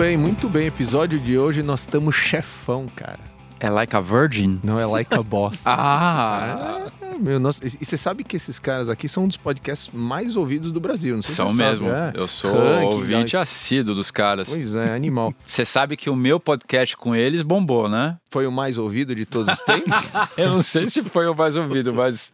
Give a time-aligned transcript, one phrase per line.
[0.00, 0.66] bem, muito bem.
[0.66, 3.18] Episódio de hoje nós estamos chefão, cara.
[3.60, 4.58] É like a virgin?
[4.64, 5.64] Não é like a boss.
[5.68, 6.90] Ah!
[7.02, 10.36] É, meu, nossa, e você sabe que esses caras aqui são um dos podcasts mais
[10.36, 11.90] ouvidos do Brasil, não sei São se mesmo.
[11.90, 12.16] sabe.
[12.16, 12.20] É.
[12.22, 13.42] Eu sou ouvinte né?
[13.42, 14.48] assíduo dos caras.
[14.48, 15.34] Pois é, animal.
[15.46, 18.16] Você sabe que o meu podcast com eles bombou, né?
[18.30, 19.92] Foi o mais ouvido de todos os tempos?
[20.38, 22.32] Eu não sei se foi o mais ouvido, mas.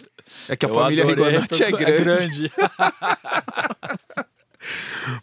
[0.49, 1.25] É que a eu família adorei.
[1.25, 2.53] Rigonato é grande.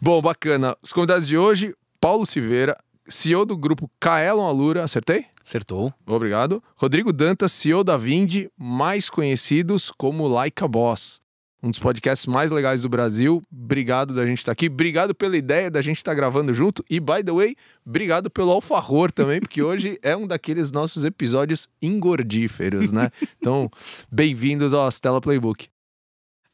[0.00, 0.76] Bom, bacana.
[0.82, 1.74] Os convidados de hoje,
[2.04, 2.76] Paulo Silveira,
[3.08, 5.24] CEO do grupo Kaelon Alura, acertei?
[5.42, 5.90] Acertou.
[6.04, 6.62] Obrigado.
[6.76, 11.22] Rodrigo Dantas, CEO da Vindi, mais conhecidos como Like a Boss.
[11.62, 13.42] Um dos podcasts mais legais do Brasil.
[13.50, 14.66] Obrigado da gente estar aqui.
[14.66, 16.84] Obrigado pela ideia da gente estar gravando junto.
[16.90, 21.70] E, by the way, obrigado pelo alfajor também, porque hoje é um daqueles nossos episódios
[21.80, 23.10] engordíferos, né?
[23.40, 23.70] Então,
[24.12, 25.68] bem-vindos ao Stella Playbook.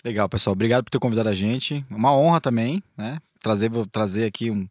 [0.05, 0.53] Legal, pessoal.
[0.53, 1.85] Obrigado por ter convidado a gente.
[1.91, 3.19] Uma honra também, né?
[3.43, 4.69] Trazer, vou trazer aqui um.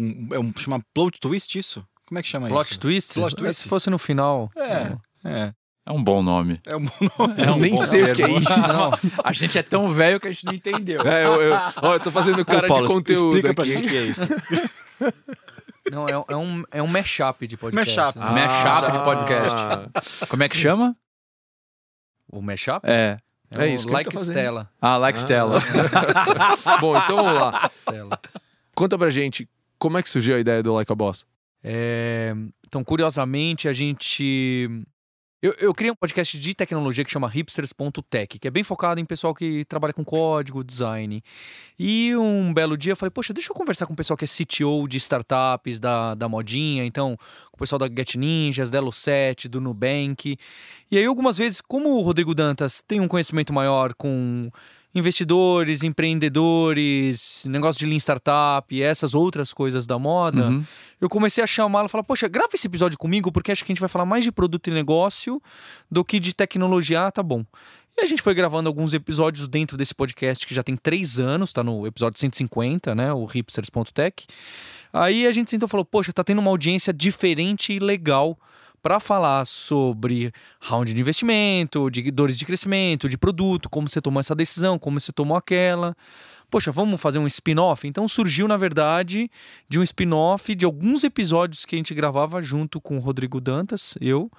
[0.00, 1.86] Um, é um chama plot twist isso?
[2.06, 2.80] Como é que chama Plot isso?
[2.80, 3.14] twist?
[3.14, 3.62] Plot É, twist.
[3.62, 4.50] Se fosse no final.
[4.56, 5.54] É, é.
[5.86, 6.58] É um bom nome.
[6.66, 7.34] É um bom nome.
[7.42, 8.48] É um nem bom sei o que é isso.
[8.50, 8.90] Não,
[9.24, 11.00] a gente é tão velho que a gente não entendeu.
[11.02, 13.72] É, eu, eu, ó, eu tô fazendo cara Ô, Paulo, de conteúdo explica pra aqui.
[13.76, 14.20] gente o que é isso.
[15.90, 17.96] Não, é, é um, é um mashup de podcast.
[17.96, 18.18] Mashup.
[18.18, 18.46] né?
[18.46, 19.04] Mashup de Ah.
[19.04, 20.26] podcast.
[20.28, 20.96] Como é que chama?
[22.28, 22.80] O mashup?
[22.84, 23.16] É.
[23.56, 24.34] É isso que ele Like tá fazendo.
[24.36, 24.70] Stella.
[24.80, 25.22] Ah, like Ah.
[25.22, 25.60] Stella.
[26.80, 27.68] Bom, então vamos lá.
[27.72, 28.20] Stella.
[28.74, 29.48] Conta pra gente
[29.80, 31.26] como é que surgiu a ideia do Like a Boss.
[31.64, 32.34] É,
[32.66, 34.68] então, curiosamente, a gente.
[35.42, 39.06] Eu, eu criei um podcast de tecnologia que chama hipsters.tech, que é bem focado em
[39.06, 41.22] pessoal que trabalha com código, design.
[41.78, 44.28] E um belo dia eu falei, poxa, deixa eu conversar com o pessoal que é
[44.28, 47.16] CTO de startups da, da modinha, então,
[47.50, 50.36] com o pessoal da Get Ninjas, da Elo7, do Nubank.
[50.90, 54.50] E aí, algumas vezes, como o Rodrigo Dantas tem um conhecimento maior com
[54.94, 60.64] investidores, empreendedores, negócio de Lean Startup e essas outras coisas da moda, Uhum.
[61.00, 63.74] eu comecei a chamá-lo e falar, poxa, grava esse episódio comigo, porque acho que a
[63.74, 65.40] gente vai falar mais de produto e negócio
[65.90, 67.06] do que de tecnologia.
[67.06, 67.44] Ah, tá bom.
[67.98, 71.52] E a gente foi gravando alguns episódios dentro desse podcast que já tem três anos,
[71.52, 73.12] tá no episódio 150, né?
[73.12, 74.26] O hipsters.tech.
[74.92, 78.38] Aí a gente sentou e falou, poxa, tá tendo uma audiência diferente e legal
[78.82, 84.20] para falar sobre round de investimento, de dores de crescimento, de produto, como você tomou
[84.20, 85.96] essa decisão, como você tomou aquela.
[86.50, 87.86] Poxa, vamos fazer um spin-off?
[87.86, 89.30] Então surgiu, na verdade,
[89.68, 93.96] de um spin-off de alguns episódios que a gente gravava junto com o Rodrigo Dantas,
[94.00, 94.30] eu.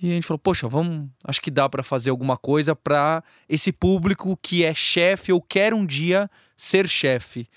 [0.00, 3.72] E a gente falou, poxa, vamos, acho que dá para fazer alguma coisa para esse
[3.72, 7.48] público que é chefe ou quer um dia ser chefe.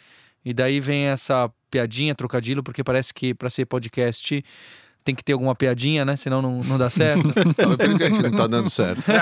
[0.43, 4.43] E daí vem essa piadinha, trocadilho, porque parece que para ser podcast
[5.05, 6.17] tem que ter alguma piadinha, né?
[6.17, 7.31] Senão não, não dá certo.
[7.47, 9.03] Então, por isso que a gente não tá dando certo.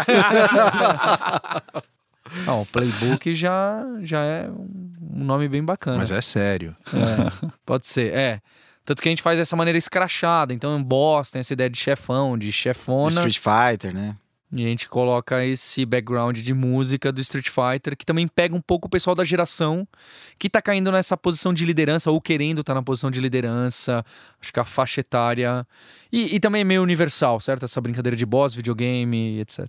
[2.47, 5.97] Não, o Playbook já, já é um nome bem bacana.
[5.97, 6.75] Mas é sério.
[6.87, 8.41] É, pode ser, é.
[8.85, 10.53] Tanto que a gente faz dessa maneira escrachada.
[10.53, 13.27] Então, em boss, tem essa ideia de chefão, de chefona.
[13.27, 14.15] Street Fighter, né?
[14.55, 18.61] E a gente coloca esse background de música do Street Fighter, que também pega um
[18.61, 19.87] pouco o pessoal da geração
[20.37, 24.05] que tá caindo nessa posição de liderança, ou querendo estar na posição de liderança.
[24.39, 25.65] Acho que a faixa etária.
[26.11, 27.65] E, e também é meio universal, certo?
[27.65, 29.65] Essa brincadeira de boss, videogame, etc.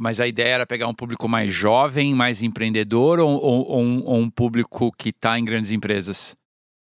[0.00, 4.02] Mas a ideia era pegar um público mais jovem, mais empreendedor ou, ou- ou um,
[4.04, 6.34] ou um público que está em grandes empresas?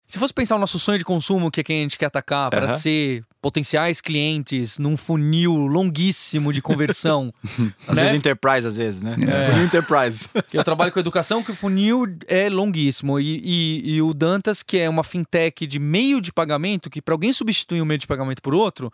[0.07, 2.51] Se fosse pensar o nosso sonho de consumo, que é quem a gente quer atacar,
[2.51, 2.77] para Aham.
[2.77, 7.31] ser potenciais clientes num funil longuíssimo de conversão.
[7.87, 8.03] Às né?
[8.05, 9.15] vezes Enterprise, às vezes, né?
[9.21, 9.51] É.
[9.51, 10.27] Funil Enterprise.
[10.51, 13.21] Eu trabalho com educação, que o funil é longuíssimo.
[13.21, 17.13] E, e- e o Dantas, que é uma fintech de meio de pagamento, que para
[17.13, 18.91] alguém substituir um meio de pagamento por outro,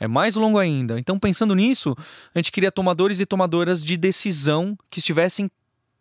[0.00, 0.98] é mais longo ainda.
[0.98, 1.94] Então, pensando nisso,
[2.34, 5.48] a gente queria tomadores e tomadoras de decisão que estivessem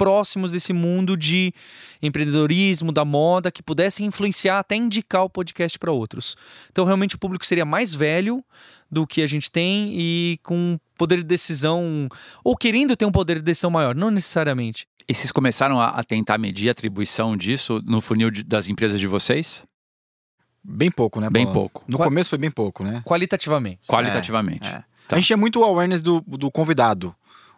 [0.02, 1.54] próximos desse mundo de
[2.02, 6.36] empreendedorismo, da moda, que pudessem influenciar até indicar o podcast para outros.
[6.72, 8.44] Então, realmente, o público seria mais velho
[8.90, 12.10] do que a gente tem e com poder de decisão,
[12.44, 14.88] ou querendo ter um poder de decisão maior, não necessariamente.
[15.08, 19.06] E vocês começaram a, tentar medir a atribuição disso no funil de- das empresas de
[19.08, 19.64] vocês?
[20.64, 21.30] Bem pouco, né?
[21.30, 21.84] Bem pouco.
[21.88, 23.04] No Qua- começo foi bem pouco, né?
[23.06, 23.82] Qualitativamente.
[23.88, 24.68] Qualitativamente.
[24.68, 24.84] É.
[25.08, 25.16] Tá.
[25.16, 27.16] A gente tinha muito awareness do, do convidado.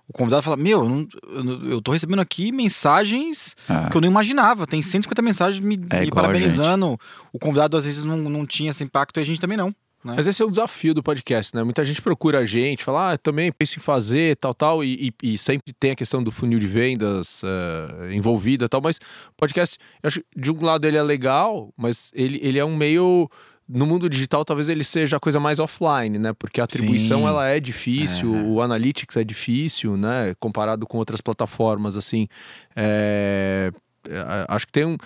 [0.07, 3.89] O convidado fala: Meu, eu, não- eu tô recebendo aqui mensagens Ah.
[3.89, 4.67] que eu não imaginava.
[4.67, 6.99] Tem 150 mensagens me, É me igual parabenizando.
[7.31, 9.73] O convidado às vezes não, não tinha esse impacto e a gente também não.
[10.03, 10.15] Né?
[10.17, 11.63] Mas esse é o desafio do podcast, né?
[11.63, 15.13] Muita gente procura a gente, fala, ah, eu também penso em fazer, tal, tal, e,
[15.23, 19.35] e- e sempre tem a questão do funil de vendas eh, envolvida tal, mas o
[19.37, 22.75] podcast, eu acho que de um lado ele é legal, mas ele, ele é um
[22.75, 23.29] meio.
[23.73, 26.33] No mundo digital, talvez ele seja a coisa mais offline, né?
[26.33, 27.27] Porque a atribuição Sim.
[27.27, 30.35] ela é difícil, o analytics é difícil, né?
[30.39, 32.27] Comparado com outras plataformas, assim.
[32.75, 33.71] É,
[34.07, 34.97] é, acho que tem um.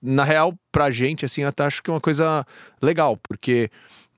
[0.00, 2.46] Na real, pra gente, assim, até acho que é uma coisa
[2.80, 3.70] legal, porque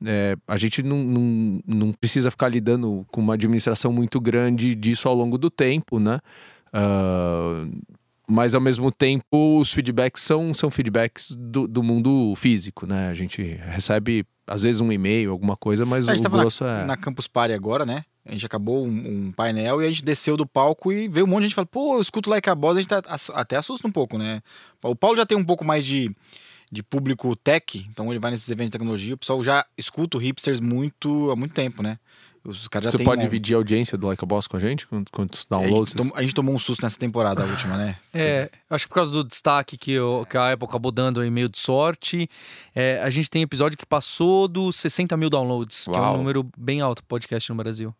[0.04, 5.08] é, a gente não, não, não precisa ficar lidando com uma administração muito grande disso
[5.08, 6.18] ao longo do tempo, né?
[6.72, 7.66] Ah,
[8.26, 13.08] mas ao mesmo tempo os feedbacks são, são feedbacks do, do mundo físico, né?
[13.08, 16.84] A gente recebe às vezes um e-mail, alguma coisa, mas o grosso é.
[16.84, 18.04] na Campus Party agora, né?
[18.26, 21.28] A gente acabou um, um painel e a gente desceu do palco e veio um
[21.28, 23.02] monte de gente falando, pô, eu escuto Like a Boss, a gente tá,
[23.34, 24.40] até assusta um pouco, né?
[24.82, 26.10] O Paulo já tem um pouco mais de,
[26.72, 30.20] de público tech, então ele vai nesses eventos de tecnologia, o pessoal já escuta o
[30.20, 31.98] hipsters muito, há muito tempo, né?
[32.44, 34.60] Os caras já Você pode um- dividir a audiência do Like a Boss com a
[34.60, 34.86] gente?
[34.86, 35.94] Quantos- Quantos a, downloads?
[35.94, 37.96] gente tom- a gente tomou um susto nessa temporada, a última, né?
[38.12, 41.30] É, acho que por causa do destaque que, o- que a Apple acabou dando aí
[41.30, 42.28] meio de sorte,
[42.74, 46.16] é, a gente tem episódio que passou dos 60 mil downloads, que é um Uau.
[46.18, 47.94] número bem alto podcast no Brasil.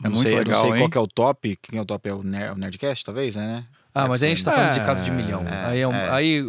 [0.00, 0.78] É não muito sei, eu legal, não sei hein?
[0.84, 3.34] qual que é o top, quem é o top é o, Ner- o Nerdcast, talvez,
[3.34, 3.64] né?
[3.92, 5.42] Ah, É mas a gente tá falando de É, casa de milhão.
[5.48, 6.10] é, aí, é um- é.
[6.10, 6.42] aí,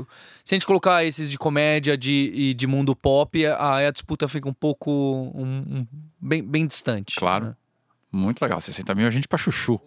[0.45, 4.27] se a gente colocar esses de comédia de, e de mundo pop, a, a disputa
[4.27, 5.87] fica um pouco um- um-
[6.21, 7.15] bem, bem distante.
[7.15, 7.45] Claro.
[7.47, 7.55] né?
[8.11, 8.59] Muito legal.
[8.59, 9.79] 60 mil a gente pra chuchu.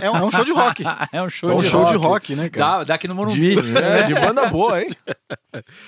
[0.00, 0.84] É, é um, é um show de rock.
[1.12, 1.92] é um show, É um de, show rock.
[1.92, 2.78] de rock, né, cara?
[2.78, 3.56] Dá, dá aqui no Morumbi.
[3.76, 4.88] É, de banda boa, hein?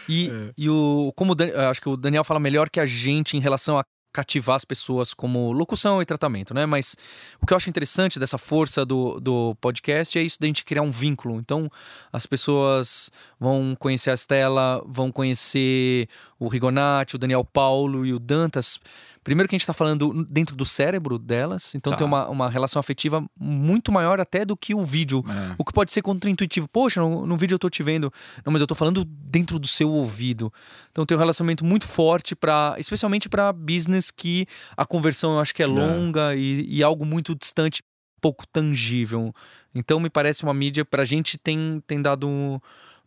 [0.08, 2.86] E, e o, como o Dan- eu acho que o Daniel fala melhor que a
[2.86, 6.66] gente em relação a cativar as pessoas como locução e tratamento, né?
[6.66, 6.96] Mas
[7.40, 10.82] o que eu acho interessante dessa força do, do podcast é isso da gente criar
[10.82, 11.38] um vínculo.
[11.38, 11.70] Então,
[12.12, 16.08] as pessoas vão conhecer a Estela, vão conhecer
[16.40, 18.80] o Rigonati, o Daniel Paulo e o Dantas.
[19.22, 21.98] Primeiro que a gente está falando dentro do cérebro delas, então Tá.
[21.98, 25.22] tem uma, uma relação afetiva muito maior até do que o vídeo.
[25.28, 25.54] É.
[25.58, 26.66] O que pode ser contraintuitivo.
[26.68, 28.10] Poxa, no, no vídeo eu tô te vendo.
[28.44, 30.50] Não, mas eu tô falando dentro do seu ouvido.
[30.90, 34.46] Então tem um relacionamento muito forte para, especialmente para business que
[34.76, 37.82] a conversão eu acho que é longa e, e algo muito distante,
[38.22, 39.34] pouco tangível.
[39.74, 42.60] Então me parece uma mídia pra gente tem tem dado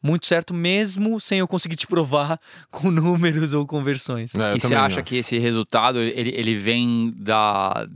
[0.03, 2.39] muito certo mesmo sem eu conseguir te provar
[2.69, 4.35] com números ou conversões.
[4.35, 7.87] É, E você acha que esse resultado ele, ele vem da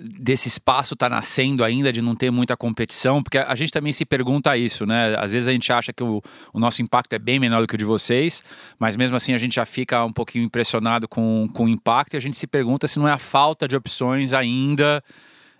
[0.00, 4.04] desse espaço tá nascendo ainda de não ter muita competição, porque a gente também se
[4.04, 5.16] pergunta isso, né?
[5.18, 6.22] Às vezes a gente acha que o,
[6.54, 8.40] o nosso impacto é bem menor do que o de vocês,
[8.78, 12.16] mas mesmo assim a gente já fica um pouquinho impressionado com, com o impacto e
[12.16, 15.02] a gente se pergunta se não é a falta de opções ainda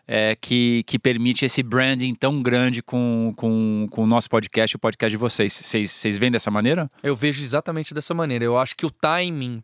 [0.09, 4.77] é, que, que permite esse branding tão grande com, com, com o nosso podcast e
[4.77, 5.53] o podcast de vocês.
[5.53, 6.91] Vocês, vocês veem dessa maneira?
[7.03, 8.43] Eu vejo exatamente dessa maneira.
[8.43, 9.63] Eu acho que o timing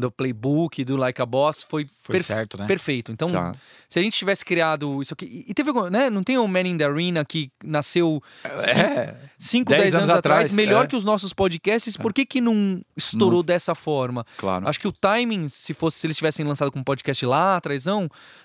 [0.00, 2.66] do playbook do Like a Boss foi, Foi certo, né?
[2.66, 3.12] perfeito.
[3.12, 3.54] Então, Tá.
[3.88, 5.44] se a gente tivesse criado isso aqui.
[5.46, 6.08] E teve, né?
[6.10, 9.14] Não tem o Man in the Arena que nasceu É.
[9.38, 10.88] 5, 10 10 anos, anos atrás, melhor é.
[10.88, 11.96] que os nossos podcasts.
[11.96, 14.24] Por que, que não estourou dessa forma?
[14.36, 14.68] Claro.
[14.68, 17.84] Acho que o timing, se fosse se eles tivessem lançado com podcast lá atrás,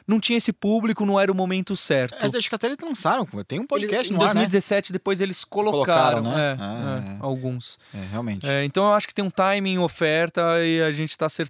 [0.07, 2.15] não tinha esse público, não era o momento certo.
[2.15, 4.41] É, acho que até eles lançaram, tem um podcast Ele- em no ar, né?
[4.41, 6.51] 2017, depois eles colocaram, Colocaram, né?
[6.51, 7.17] é, Ah, é, é.
[7.19, 7.77] alguns.
[7.93, 8.47] É, realmente.
[8.47, 11.44] É, então eu acho que tem um timing, oferta e a gente tá acertando,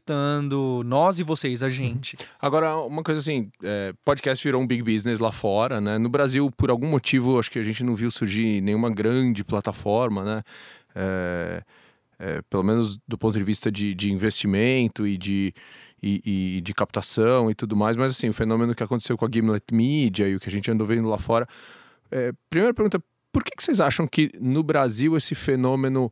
[0.85, 2.17] nós e vocês, a gente.
[2.39, 5.97] Agora, uma coisa assim, é, podcast virou um big business lá fora, né?
[5.97, 10.23] No Brasil, por algum motivo, acho que a gente não viu surgir nenhuma grande plataforma,
[10.23, 10.43] né?
[10.93, 11.63] É,
[12.17, 15.53] é, pelo menos do ponto de vista de, de investimento e de,
[16.01, 17.97] e, e de captação e tudo mais.
[17.97, 20.69] Mas assim, o fenômeno que aconteceu com a Gimlet Media e o que a gente
[20.71, 21.47] andou vendo lá fora.
[22.09, 26.09] É, primeira pergunta, por que, que vocês acham que no Brasil esse fenômeno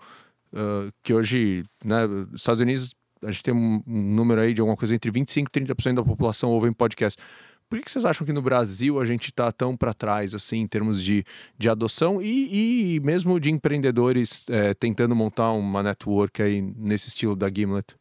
[0.53, 2.01] ah, que hoje, né,
[2.33, 5.95] Estados Unidos a gente tem um, número aí de alguma coisa entre 25 e 30%
[5.95, 7.21] da população ouvem podcast.
[7.69, 10.59] Por que, que vocês acham que no Brasil a gente está tão para trás, assim,
[10.59, 11.23] em termos de,
[11.57, 17.35] de adoção e, e mesmo de empreendedores eh, tentando montar uma network aí nesse estilo
[17.35, 17.95] da Gimlet?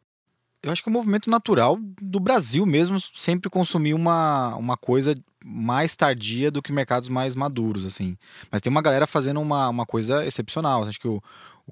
[0.62, 5.14] Eu acho que é um movimento natural do Brasil mesmo sempre consumir uma, uma coisa
[5.44, 8.16] mais tardia do que mercados mais maduros, assim.
[8.50, 10.84] Mas tem uma galera fazendo uma, uma coisa excepcional.
[10.84, 11.20] Acho que o,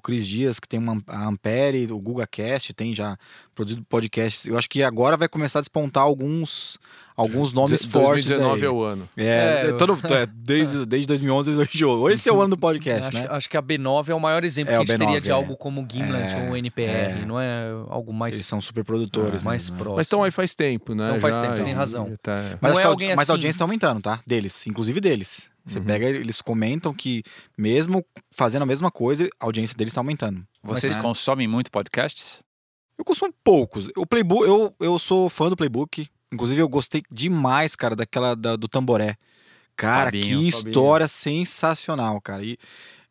[0.01, 3.17] o Cris Dias, que tem uma, a Ampere, o GugaCast, tem já
[3.55, 4.47] produzido podcasts.
[4.47, 6.79] Eu acho que agora vai começar a despontar alguns,
[7.15, 8.65] alguns nomes Deze- fortes 2019 aí.
[8.67, 9.07] é o ano.
[9.15, 12.13] É, É, eu- todo, é, desde, desde 2011 hoje.
[12.13, 13.27] Esse é o ano do podcast, acho, né?
[13.35, 15.29] acho que a B9 é o maior exemplo É, que a gente teria B9, de
[15.29, 15.33] é.
[15.33, 17.25] algo como Gimlet É, ou NPR, é.
[17.25, 19.43] não é algo mais, Eles são super produtores.
[19.43, 19.79] mais mesmo, né?
[19.79, 19.97] próximo.
[19.97, 21.05] Mas estão aí faz tempo, né?
[21.05, 22.11] Então faz já, tempo, tem razão.
[22.13, 23.31] até- Mas, Não é alguém mas a assim.
[23.33, 24.19] audiência está aumentando, tá?
[24.25, 25.49] Deles, inclusive deles.
[25.71, 25.85] Você Uhum.
[25.85, 27.23] pega, eles comentam que
[27.57, 30.45] mesmo fazendo a mesma coisa, a audiência deles está aumentando.
[30.63, 31.01] Vocês né?
[31.01, 32.41] consomem muito podcasts?
[32.97, 33.89] Eu consumo poucos.
[33.95, 36.07] O Playbook, eu, eu sou fã do Playbook.
[36.31, 39.17] Inclusive, eu gostei demais, cara, daquela da- do Tamboré.
[39.75, 40.69] Cara, Fabinho, que Fabinho.
[40.69, 42.43] história sensacional, cara.
[42.43, 42.57] E,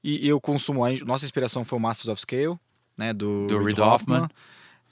[0.02, 0.84] e eu consumo.
[0.84, 2.56] a- Nossa inspiração foi o Masters of Scale,
[2.96, 3.12] né?
[3.12, 4.28] Do, Do Reid Reid Hoffman.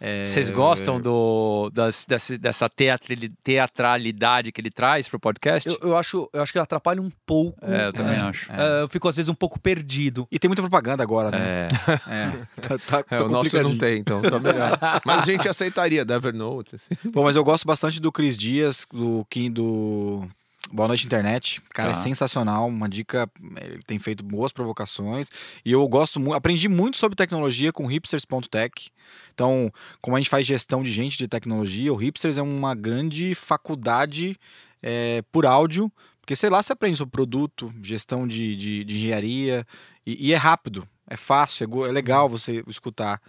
[0.01, 2.07] É, Vocês gostam do, das-
[2.41, 5.69] dessa teatrali- teatralidade que ele traz pro podcast?
[5.69, 7.59] Eu, eu acho, eu acho que atrapalha um pouco.
[7.65, 8.21] É, eu também É.
[8.21, 8.53] acho.
[8.53, 10.27] É, eu fico às vezes um pouco perdido.
[10.31, 11.39] E tem muita propaganda agora, né?
[11.41, 11.69] É.
[12.09, 12.31] É.
[12.61, 13.79] Tá, tá, É, tá o nosso não complicadinho.
[13.79, 14.79] tem, então tá melhor.
[15.05, 16.77] Mas a gente aceitaria, da Evernote.
[16.77, 17.11] Assim.
[17.11, 20.27] Pô, mas eu gosto bastante do Cris Dias, do Kim do
[20.73, 21.63] Boa Noite Internet.
[21.71, 21.99] Cara, Tá.
[21.99, 23.31] é sensacional, uma dica.
[23.61, 25.29] Ele tem feito boas provocações.
[25.65, 28.91] E eu gosto muito, aprendi muito sobre tecnologia com hipsters.tech.
[29.33, 29.71] Então,
[30.01, 34.39] como a gente faz gestão de gente de tecnologia, o Hipsters é uma grande faculdade
[34.83, 35.91] é, por áudio.
[36.21, 39.67] Porque, sei lá, você aprende sobre produto, gestão de, de, de engenharia.
[40.07, 43.21] E, e é rápido, é fácil, é, é legal você escutar.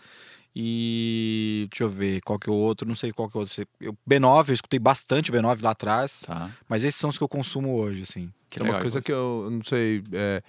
[0.61, 3.41] E deixa eu ver qual que é o outro, não sei qual que é o
[3.41, 3.65] outro.
[3.79, 6.51] Eu, B9, eu escutei bastante B9 lá atrás, Tá.
[6.67, 8.29] mas esses são os que eu consumo hoje, assim.
[8.49, 8.81] Que é uma legal.
[8.81, 10.03] coisa que eu não sei.
[10.11, 10.43] é,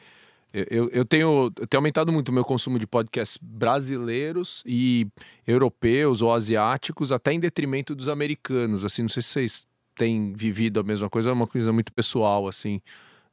[0.53, 5.07] eu, eu, tenho, eu tenho aumentado muito o meu consumo de podcasts brasileiros e
[5.47, 8.85] europeus ou asiáticos, até em detrimento dos americanos.
[8.85, 12.49] Assim, não sei se vocês têm vivido a mesma coisa, é uma coisa muito pessoal,
[12.49, 12.81] assim.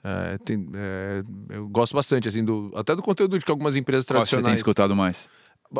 [0.03, 4.17] É, tem- é, eu gosto bastante, assim, do, até do conteúdo que algumas empresas Qual
[4.23, 4.59] você tem tradicionais.
[4.59, 5.27] escutado mais?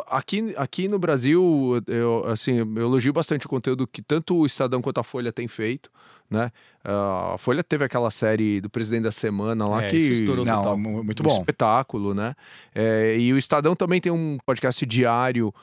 [0.08, 4.82] Aqui, aqui no Brasil, eu, assim, eu elogio bastante o conteúdo que tanto o Estadão
[4.82, 5.90] quanto a Folha têm feito,
[6.30, 6.52] né?
[6.84, 9.96] Ah, a Folha teve aquela série do Presidente da Semana lá É, que...
[9.96, 10.76] isso estourou Não, total.
[10.76, 11.38] mu- muito um bom.
[11.38, 12.34] espetáculo, né?
[12.74, 15.54] É, e o Estadão também tem um podcast diário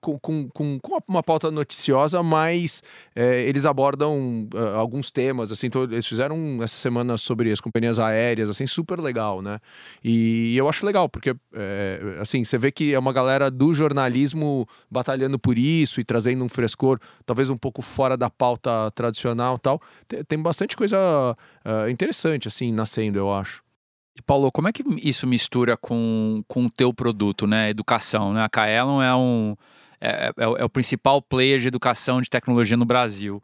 [0.00, 2.82] com, com, com, uma- pauta noticiosa, mas
[3.14, 7.98] é, eles abordam ah, alguns temas, assim, então eles fizeram essa semana sobre as companhias
[7.98, 9.58] aéreas, assim, super legal, né?
[10.02, 14.66] E eu acho legal, porque, é, assim, você vê que é uma galera do jornalismo
[14.90, 19.80] batalhando por isso e trazendo um frescor, talvez um pouco fora da pauta tradicional tal.
[20.08, 23.61] Tem, tem bastante coisa ah, interessante, assim, nascendo, eu acho.
[24.16, 27.70] E Paulo, como é que isso mistura com, com o teu produto, né?
[27.70, 28.44] Educação, né?
[28.44, 29.56] A Kaelon é um
[30.00, 33.42] é, é o- é o principal player de educação de tecnologia no Brasil.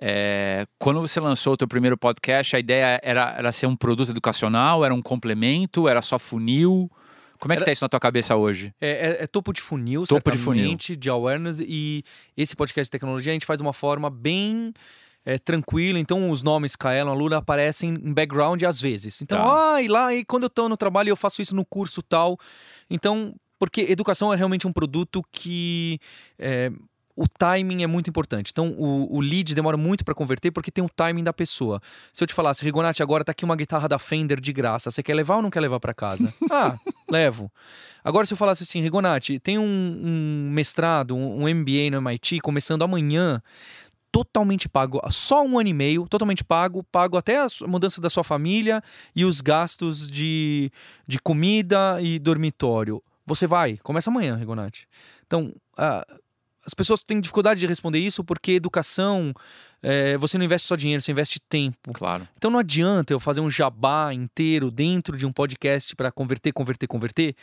[0.00, 4.10] É, quando você lançou o teu primeiro podcast, a ideia era, era ser um produto
[4.10, 6.90] educacional, era um complemento, era só funil?
[7.38, 8.72] Como é que Era- tá isso na tua cabeça hoje?
[8.80, 8.88] É,
[9.20, 11.60] é- é topo de funil, Topo de certamente, de awareness.
[11.60, 12.04] E
[12.36, 14.72] esse podcast de tecnologia a gente faz de uma forma bem
[15.24, 15.98] é, tranquila.
[15.98, 19.22] Então, os nomes Kaelon, Aluna aparecem em background às vezes.
[19.22, 19.74] Então, Tá.
[19.74, 22.38] ah, e lá, e quando eu tô no trabalho, eu faço isso no curso tal.
[22.90, 25.98] Então, porque educação é realmente um produto que.
[26.38, 26.70] é,
[27.16, 28.50] o timing é muito importante.
[28.50, 31.80] Então, o, o lead demora muito para converter porque tem o timing da pessoa.
[32.12, 35.00] Se eu te falasse, Rigonati, agora tá aqui uma guitarra da Fender de graça, você
[35.00, 36.34] quer levar ou não quer levar para casa?
[36.50, 36.76] ah,
[37.08, 37.52] levo.
[38.02, 42.40] Agora, se eu falasse assim, Rigonati, tem um, um mestrado, um, um MBA no MIT
[42.40, 43.40] começando amanhã,
[44.14, 48.22] totalmente pago, só um ano e meio, totalmente pago, pago até a mudança da sua
[48.22, 48.80] família
[49.12, 50.70] e os gastos de,
[51.04, 53.02] de comida e dormitório.
[53.26, 54.86] Você vai, começa amanhã, Rigonati.
[55.26, 56.06] Então, ah,
[56.64, 59.34] as pessoas têm dificuldade de responder isso porque educação,
[59.84, 61.92] eh, você não investe só dinheiro, você investe tempo.
[61.92, 62.26] Claro.
[62.36, 66.86] Então não adianta eu fazer um jabá inteiro dentro de um podcast para converter, converter,
[66.86, 67.34] converter.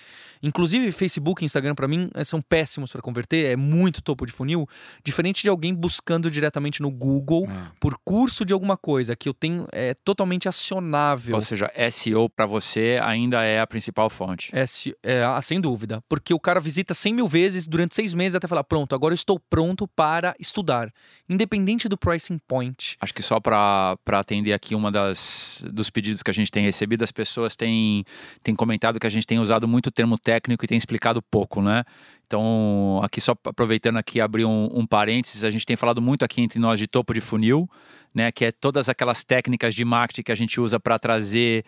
[0.42, 4.32] Inclusive Facebook e Instagram para mim eh, são péssimos para converter, é muito topo de
[4.34, 4.68] funil,
[5.04, 7.72] diferente de alguém buscando diretamente no Google É.
[7.80, 11.36] por curso de alguma coisa que eu tenho é totalmente acionável.
[11.36, 14.50] Ou seja, SEO para você ainda é a principal fonte.
[14.54, 16.02] É, se- é, ah, sem dúvida.
[16.10, 19.16] Porque o cara visita 100 mil vezes durante seis meses até falar: pronto, agora eu
[19.16, 20.92] estou pronto para estudar.
[21.30, 22.98] Independente do pricing point.
[23.00, 27.04] Acho que só para atender aqui uma das dos pedidos que a gente tem recebido,
[27.04, 28.04] as pessoas têm,
[28.44, 31.84] têm comentado que a gente tem usado muito termo técnico e tem explicado pouco, né?
[32.26, 36.42] Então, aqui só aproveitando aqui abrir um, um parênteses, a gente tem falado muito aqui
[36.42, 37.70] entre nós de topo de funil,
[38.14, 38.32] né?
[38.32, 41.66] Que é todas aquelas técnicas de marketing que a gente usa para trazer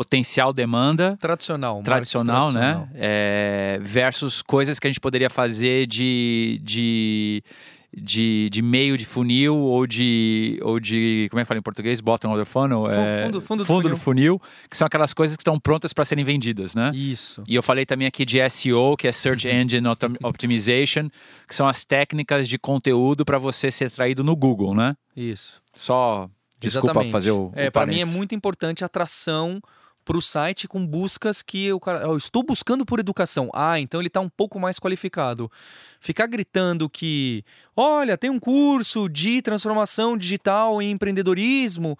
[0.00, 1.82] potencial demanda Tradicional.
[1.82, 2.86] tradicional, tradicional.
[2.86, 2.90] né?
[2.94, 7.44] É, versus coisas que a gente poderia fazer de, de,
[7.96, 11.26] de, de meio de funil ou de, ou de.
[11.30, 12.00] Como é que fala em português?
[12.00, 12.84] Bottom of the funnel?
[12.84, 16.04] Fu- É, fundo- fundo do do funil, que são aquelas coisas que estão prontas para
[16.04, 16.92] serem vendidas, né?
[16.94, 17.42] Isso.
[17.48, 19.54] E eu falei também aqui de SEO, que é Search Uhum.
[19.60, 21.08] Engine Optim- Optimization,
[21.48, 24.94] que são as técnicas de conteúdo para você ser traído no Google, né?
[25.16, 25.60] Isso.
[25.74, 26.28] Só
[26.60, 27.12] desculpa Exatamente.
[27.12, 27.50] fazer o.
[27.54, 29.60] É, para mim é muito importante a atração
[30.04, 32.00] para o site com buscas que o cara.
[32.00, 33.50] Eu estou buscando por educação.
[33.54, 35.50] Ah, então ele está um pouco mais qualificado.
[36.00, 37.44] Ficar gritando que,
[37.76, 41.98] olha, tem um curso de transformação digital em empreendedorismo.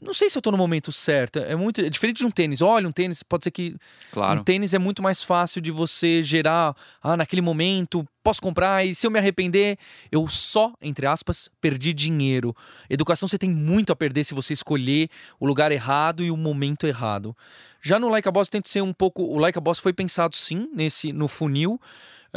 [0.00, 1.38] Não sei se eu estou no momento certo.
[1.38, 2.60] É muito é diferente de um tênis.
[2.60, 3.74] Olha, um tênis pode ser que
[4.12, 4.40] Claro.
[4.40, 8.94] um tênis é muito mais fácil de você gerar, ah, naquele momento, posso comprar e
[8.94, 9.78] se eu me arrepender,
[10.12, 12.54] eu só, entre aspas, perdi dinheiro.
[12.90, 15.08] Educação você tem muito a perder se você escolher
[15.40, 17.34] o lugar errado e o momento errado.
[17.80, 19.22] Já no Like a Boss tenta ser um pouco.
[19.22, 21.80] O Like a Boss foi pensado sim nesse no funil.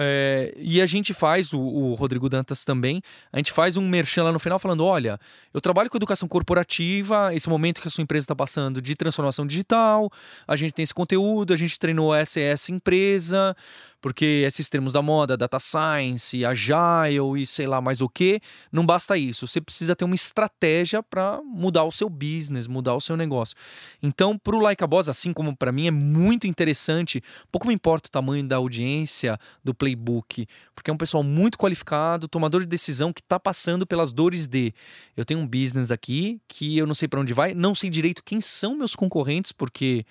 [0.01, 3.01] É, e a gente faz, o, o, Rodrigo Dantas também,
[3.33, 5.19] a gente faz um merchan lá no final falando: olha,
[5.53, 9.45] eu trabalho com educação corporativa, esse momento que a sua empresa está passando de transformação
[9.45, 10.09] digital,
[10.47, 13.53] a gente tem esse conteúdo, a gente treinou essa essa empresa,
[14.01, 18.39] porque esses termos da moda, data science, agile e sei lá mais o que,
[18.71, 19.47] não basta isso.
[19.47, 23.55] Você precisa ter uma estratégia para mudar o seu business, mudar o seu negócio.
[24.01, 27.21] Então, para o Like a Boss, assim como para mim, é muito interessante.
[27.51, 32.27] Pouco me importa o tamanho da audiência, do playbook, porque é um pessoal muito qualificado,
[32.27, 34.73] tomador de decisão que está passando pelas dores de
[35.15, 38.23] eu tenho um business aqui que eu não sei para onde vai, não sei direito
[38.23, 40.05] quem são meus concorrentes, porque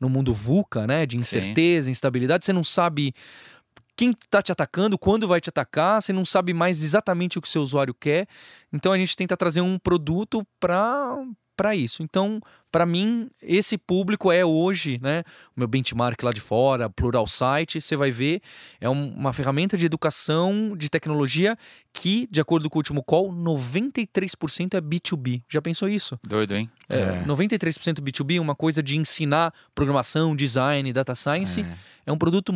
[0.00, 1.06] no mundo VUCA, né?
[1.06, 1.92] De incerteza, Sim.
[1.92, 3.14] instabilidade, você não sabe
[3.96, 7.48] quem está te atacando, quando vai te atacar, você não sabe mais exatamente o que
[7.48, 8.28] o seu usuário quer.
[8.72, 11.16] Então a gente tenta trazer um produto para
[11.56, 12.02] para isso.
[12.02, 15.22] Então, para mim, esse público é hoje, né?
[15.56, 18.42] O meu benchmark lá de fora, Plural Site, você vai ver,
[18.80, 21.56] é uma ferramenta de educação, de tecnologia
[21.92, 25.42] que, de acordo com o último call, 93% é B2B.
[25.48, 26.18] Já pensou isso?
[26.22, 26.70] Doido, hein?
[26.88, 27.24] É, é.
[27.24, 32.52] 93% B2B, uma coisa de ensinar programação, design, data science, é, é um produto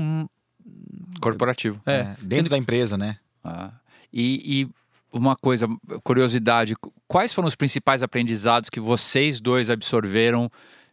[1.21, 1.81] corporativo.
[1.87, 2.51] É, é dentro Sendo...
[2.51, 3.17] da empresa, né?
[3.43, 3.73] Ah.
[4.13, 4.80] E, e
[5.13, 5.67] uma coisa,
[6.03, 6.75] curiosidade,
[7.07, 10.51] quais foram os principais aprendizados que vocês dois absorveram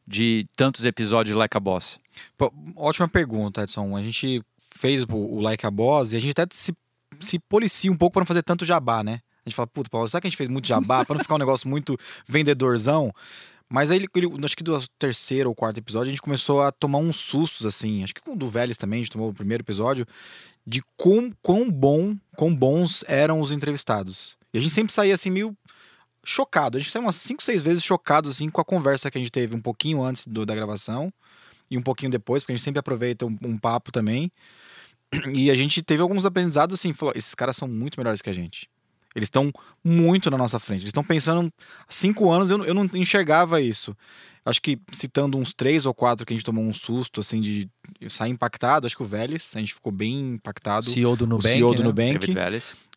[0.08, 2.00] de tantos episódios de Like a Boss?
[2.38, 3.96] Pô, ótima pergunta, Edson.
[3.96, 4.42] A gente
[4.76, 6.74] fez o, Like a Boss e a gente até se,
[7.20, 9.20] se policia um pouco para não fazer tanto jabá, né?
[9.46, 11.36] A gente fala, puta, Paulo, será que a gente fez muito jabá para não ficar
[11.36, 11.98] um negócio muito
[12.28, 13.14] vendedorzão?
[13.70, 14.00] Mas aí,
[14.44, 18.04] acho que do terceiro ou quarto episódio, a gente começou a tomar uns sustos, assim.
[18.04, 20.06] Acho que com o do Vélez também, a gente tomou o primeiro episódio,
[20.66, 24.38] de quão, quão bom, quão bons eram os entrevistados.
[24.54, 25.56] E a gente sempre saía assim meio
[26.24, 26.78] chocado.
[26.78, 29.32] A gente saiu umas 5, 6 vezes chocado assim com a conversa que a gente
[29.32, 31.12] teve um pouquinho antes do, da gravação
[31.70, 34.32] e um pouquinho depois, porque a gente sempre aproveita um, um papo também.
[35.34, 38.34] E a gente teve alguns aprendizados assim, falou, esses caras são muito melhores que a
[38.34, 38.70] gente.
[39.18, 39.52] Eles estão
[39.84, 40.82] muito na nossa frente.
[40.82, 41.52] Eles estão pensando.
[41.88, 43.98] Há cinco anos eu, eu não enxergava isso.
[44.46, 47.68] Acho que citando uns três ou quatro que a gente tomou um susto, assim, de
[48.08, 48.86] sair impactado.
[48.86, 50.86] Acho que o Vélez, a gente ficou bem impactado.
[50.86, 51.48] CEO do Nubank.
[51.48, 51.86] O CEO do né?
[51.86, 52.32] Nubank.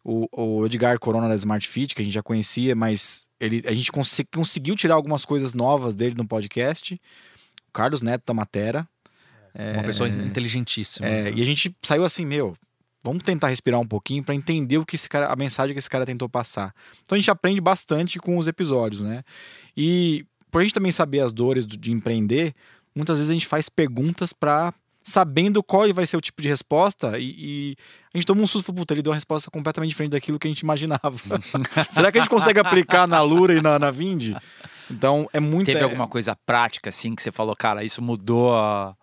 [0.04, 3.72] O, o Edgar Corona da Smart Fit, que a gente já conhecia, mas ele, a
[3.72, 7.00] gente cons conseguiu tirar algumas coisas novas dele no podcast.
[7.66, 8.87] O Carlos Neto da Matera.
[9.54, 11.06] Uma é, pessoa inteligentíssima.
[11.06, 11.33] É, né?
[11.35, 12.56] E a gente saiu assim, meu,
[13.02, 15.88] Vamos tentar respirar um pouquinho para entender o que esse cara, a mensagem que esse
[15.88, 16.74] cara tentou passar.
[17.02, 19.22] Então a gente aprende bastante com os episódios, né?
[19.76, 22.54] E por a gente também saber as dores de empreender,
[22.94, 27.18] muitas vezes a gente faz perguntas para sabendo qual vai ser o tipo de resposta
[27.18, 27.76] e, e
[28.12, 30.50] a gente toma um susto, puta, ele deu uma resposta completamente diferente daquilo que a
[30.50, 31.16] gente imaginava.
[31.90, 34.36] Será que a gente consegue aplicar na Lura e na, na Vind?
[34.90, 35.66] Então é muito.
[35.66, 35.84] Teve é...
[35.84, 38.94] alguma coisa prática assim que você falou, cara, isso mudou a,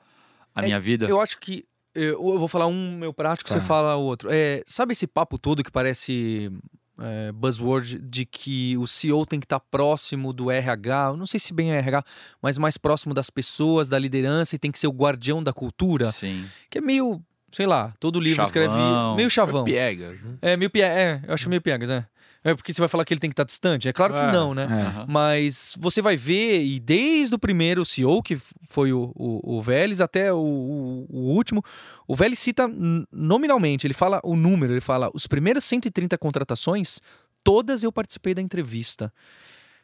[0.54, 1.08] a é, minha vida?
[1.08, 1.66] Eu acho que
[2.04, 3.56] eu vou falar um meu prático, tá.
[3.56, 4.30] você fala o outro.
[4.32, 6.52] É, sabe esse papo todo que parece
[7.00, 11.40] é, buzzword de que o CEO tem que estar tá próximo do RH, não sei
[11.40, 12.04] se bem é RH,
[12.42, 16.12] mas mais próximo das pessoas, da liderança e tem que ser o guardião da cultura.
[16.12, 16.46] Sim.
[16.70, 19.64] Que é meio, sei lá, todo livro chavão, escreve meio chavão.
[19.64, 20.22] Piegas.
[20.22, 20.38] Né?
[20.42, 22.06] É, meio piegas, é, eu acho meio piegas, é.
[22.48, 23.90] É porque você vai falar que ele tem que estar distante?
[23.90, 24.68] É claro que é, não, né?
[24.72, 25.06] É.
[25.06, 30.00] Mas você vai ver, e desde o primeiro CEO, que foi o, o, o Vélez,
[30.00, 31.62] até o, o, o, último,
[32.08, 32.66] o Vélez cita
[33.12, 37.02] nominalmente, ele fala o número, ele fala: os primeiros 130 contratações,
[37.44, 39.12] todas eu participei da entrevista.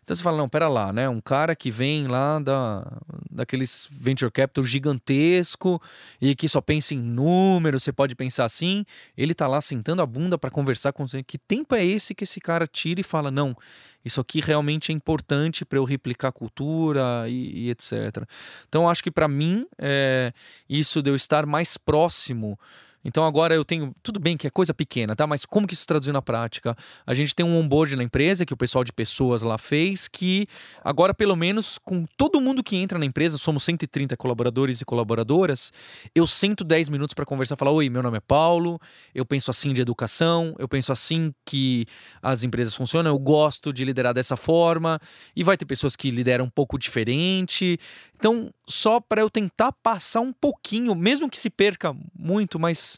[0.04, 1.08] Então você fala, não, pera lá, né?
[1.08, 2.86] Um cara que vem lá da,
[3.32, 5.82] daqueles venture capital gigantesco
[6.22, 8.86] e que só pensa em números, você pode pensar assim,
[9.18, 11.24] ele tá lá sentando a bunda para conversar com você.
[11.24, 13.56] Que tempo é esse que esse cara tira e fala, não,
[14.04, 18.28] isso aqui realmente é importante para eu replicar a cultura e, e etc.
[18.68, 20.34] Então acho que para mim, é,
[20.70, 22.60] isso de eu estar mais próximo
[23.04, 23.94] então agora eu tenho.
[24.02, 25.28] Tudo bem que é coisa pequena, tá?
[25.28, 26.76] Mas como que isso se traduziu na prática?
[27.06, 30.48] A gente tem um onboard na empresa que o pessoal de pessoas lá fez, que
[30.84, 35.72] agora, pelo menos, com todo mundo que entra na empresa, somos 130 colaboradores e colaboradoras,
[36.16, 38.80] eu sento 10 minutos para conversar falar: Oi, meu nome é Paulo,
[39.14, 41.86] eu penso assim de educação, eu penso assim que
[42.22, 45.00] as empresas funcionam, eu gosto de liderar dessa forma,
[45.36, 47.80] e vai ter pessoas que lideram um pouco diferente.
[48.16, 52.93] Então, só para eu tentar passar um pouquinho, mesmo que se perca muito, mas.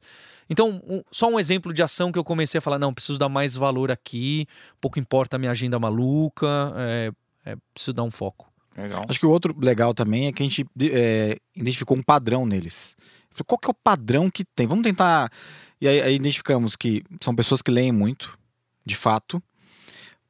[0.50, 3.30] Então, um, só um exemplo de ação que eu comecei a falar: não, preciso dar
[3.30, 4.48] mais valor aqui,
[4.80, 7.12] pouco importa a minha agenda maluca, é,
[7.46, 8.52] é, preciso dar um foco.
[8.78, 9.04] Legal.
[9.08, 12.96] Acho que o outro legal também é que a gente é, identificou um padrão neles.
[13.32, 14.68] Falei, qual que é o padrão que tem?
[14.68, 15.32] Vamos tentar.
[15.80, 18.38] E aí, aí identificamos que são pessoas que leem muito,
[18.86, 19.42] de fato.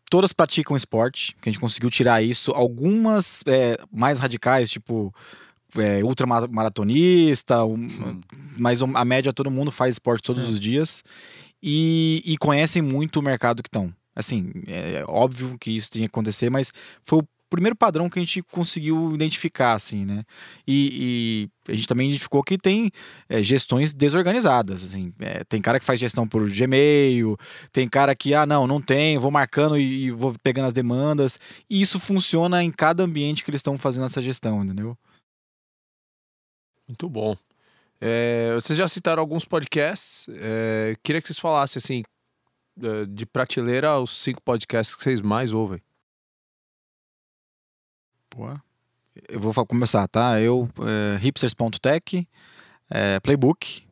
[0.09, 2.51] Todas praticam esporte, que a gente conseguiu tirar isso.
[2.51, 5.13] Algumas é, mais radicais, tipo
[5.77, 8.21] é, ultramaratonista, um,
[8.57, 11.03] mas a média todo mundo faz esporte todos os dias.
[11.61, 13.93] E, e conhecem muito o mercado que estão.
[14.15, 16.71] Assim, é óbvio que isso tinha que acontecer, mas
[17.03, 20.23] foi o primeiro padrão que a gente conseguiu identificar, assim, né?
[20.67, 22.91] E, e a gente também identificou que tem
[23.29, 25.13] é, gestões desorganizadas, assim.
[25.19, 27.37] É, tem cara que faz gestão por Gmail,
[27.71, 31.39] tem cara que, ah, não, não tem, vou marcando e, e vou pegando as demandas.
[31.69, 34.97] E isso funciona em cada ambiente que eles estão fazendo essa gestão, entendeu?
[36.87, 37.35] Muito bom.
[37.99, 40.27] É, vocês já citaram alguns podcasts.
[40.29, 42.03] É, queria que vocês falassem, assim,
[42.81, 45.81] é, de prateleira, os cinco podcasts que vocês mais ouvem.
[48.29, 48.47] Pô.
[49.29, 50.39] Eu vou começar, tá?
[50.41, 52.27] Eu, é, hipsters.tech,
[52.89, 53.87] é, Playbook,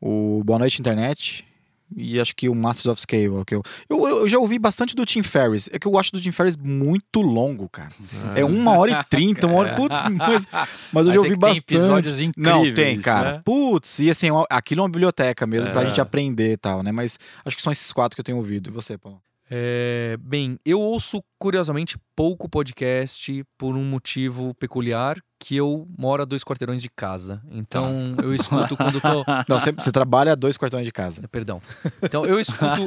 [0.00, 1.45] o Boa Noite Internet
[1.94, 3.44] e acho que o Masters of Scale.
[3.46, 5.68] Que eu, eu, eu já ouvi bastante do Tim Ferriss.
[5.72, 7.90] É que eu acho do Tim Ferriss muito longo, cara.
[8.34, 9.74] É uma hora e trinta, uma hora.
[9.76, 10.46] Putz, mas,
[10.92, 11.74] mas eu já é ouvi tem bastante.
[11.74, 13.32] episódios Não, incríveis, tem, cara.
[13.34, 13.42] né?
[13.44, 15.86] Putz, e assim, aquilo é uma biblioteca mesmo pra É.
[15.86, 16.90] gente aprender e tal, né?
[16.92, 18.70] Mas acho que são esses quatro que eu tenho ouvido.
[18.70, 19.20] E você, Paulo?
[19.48, 26.24] É, bem, eu ouço curiosamente pouco podcast por um motivo peculiar, que eu moro a
[26.24, 27.42] dois quarteirões de casa.
[27.50, 29.24] Então eu escuto quando tô.
[29.48, 31.22] Não, você, você trabalha a dois quartões de casa.
[31.28, 31.60] Perdão.
[32.02, 32.82] Então eu escuto.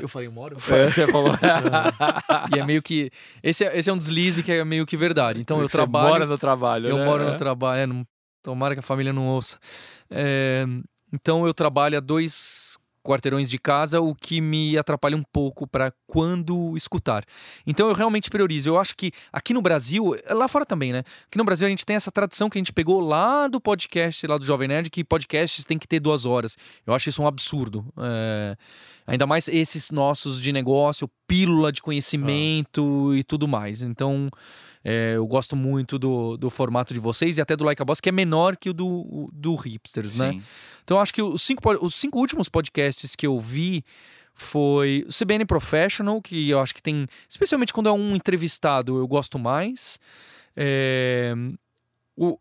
[0.00, 0.56] Eu falei, moro?
[0.58, 1.32] Você falou.
[2.54, 3.10] E é meio que.
[3.42, 5.40] Esse é, esse é um deslize que é meio que verdade.
[5.40, 6.08] Então eu Você trabalho.
[6.08, 6.88] mora no trabalho.
[6.88, 7.04] Eu né?
[7.04, 7.80] moro no trabalho.
[7.80, 8.06] É, não-
[8.44, 9.58] tomara que a família não ouça.
[10.08, 10.64] É,
[11.12, 15.92] então eu trabalho a dois quarteirões de casa, o que me atrapalha um pouco para
[16.06, 17.24] quando escutar.
[17.66, 18.68] Então eu realmente priorizo.
[18.68, 21.02] Eu acho que aqui no Brasil, lá fora também, né?
[21.26, 24.26] Aqui no Brasil a gente tem essa tradição que a gente pegou lá do podcast,
[24.26, 26.56] lá do Jovem Nerd, que podcasts tem que ter duas horas.
[26.86, 27.86] Eu acho isso um absurdo.
[27.98, 28.56] É,
[29.06, 33.80] Ainda mais esses nossos de negócio, pílula de conhecimento e tudo mais.
[33.80, 34.28] Então,
[34.88, 38.00] é, eu gosto muito do, do formato de vocês e até do Like a Boss,
[38.00, 40.30] que é menor que o do, do Hipsters, né?
[40.30, 40.42] Sim.
[40.84, 43.84] Então, eu acho que os cinco, os cinco últimos podcasts que eu vi
[44.32, 49.08] foi o CBN Professional, que eu acho que tem, especialmente quando é um entrevistado, eu
[49.08, 49.98] gosto mais.
[50.54, 51.34] É,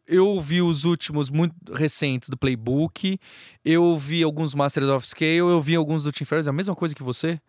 [0.05, 3.17] eu vi os últimos muito recentes do Playbook,
[3.63, 6.75] eu vi alguns Masters of Scale, eu vi alguns do Tim Ferriss, é a mesma
[6.75, 7.41] coisa que você?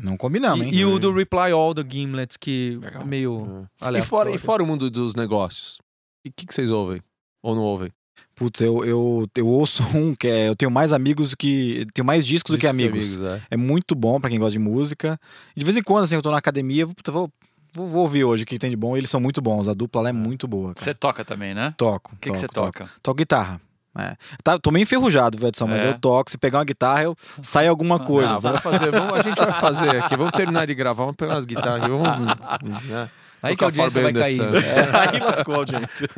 [0.00, 0.72] Não combinamos, hein?
[0.74, 3.02] e, e o do Reply All do Gimlet, que Legal.
[3.02, 4.04] é meio E aleatório.
[4.08, 5.78] fora, e fora o mundo dos negócios?
[6.26, 7.00] O que, que vocês ouvem?
[7.42, 7.90] Ou não ouvem?
[8.34, 10.48] Putz, eu, eu, eu ouço um que é.
[10.48, 11.86] Eu tenho mais amigos que.
[11.94, 13.16] Tenho mais discos do que amigos.
[13.18, 13.42] é.
[13.52, 15.18] É muito bom pra quem gosta de música.
[15.56, 17.30] E de vez em quando, assim, eu tô na academia, puta, vou,
[17.72, 18.94] vou, vou ouvir hoje o que tem de bom.
[18.94, 19.68] Eles são muito bons.
[19.68, 20.74] A dupla lá é muito boa.
[20.74, 20.84] Cara.
[20.84, 21.72] Você toca também, né?
[21.78, 22.14] Toco.
[22.14, 22.90] O que, que você toco, toca?
[23.02, 23.58] Toco guitarra.
[23.98, 24.16] É.
[24.42, 25.88] Tá, tô meio enferrujado, viu, Edson, mas É?
[25.90, 26.30] eu toco.
[26.30, 28.36] Se pegar uma guitarra, eu sai alguma coisa.
[28.38, 28.42] Sabe?
[28.42, 30.16] vamos fazer, vamos- a gente vai fazer aqui.
[30.16, 31.88] Vamos terminar de gravar, vamos pegar umas guitarras aqui.
[31.90, 32.06] Vamos,
[32.88, 33.10] né?
[33.42, 34.40] Aí que a audiência vai cair.
[34.40, 36.08] É, aí lascou a audiência.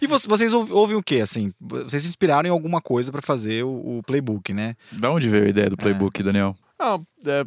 [0.00, 1.52] e vo- vocês ouv- ouvem o quê, assim?
[1.60, 4.74] Vocês se inspiraram em alguma coisa pra fazer o, o playbook, né?
[4.92, 6.54] Da onde veio a ideia do playbook, Daniel?
[6.78, 7.44] Ah, é,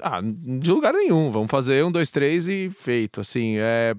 [0.00, 1.30] ah, de lugar nenhum.
[1.30, 3.20] Vamos fazer um, dois, três e feito.
[3.20, 3.94] Assim, é,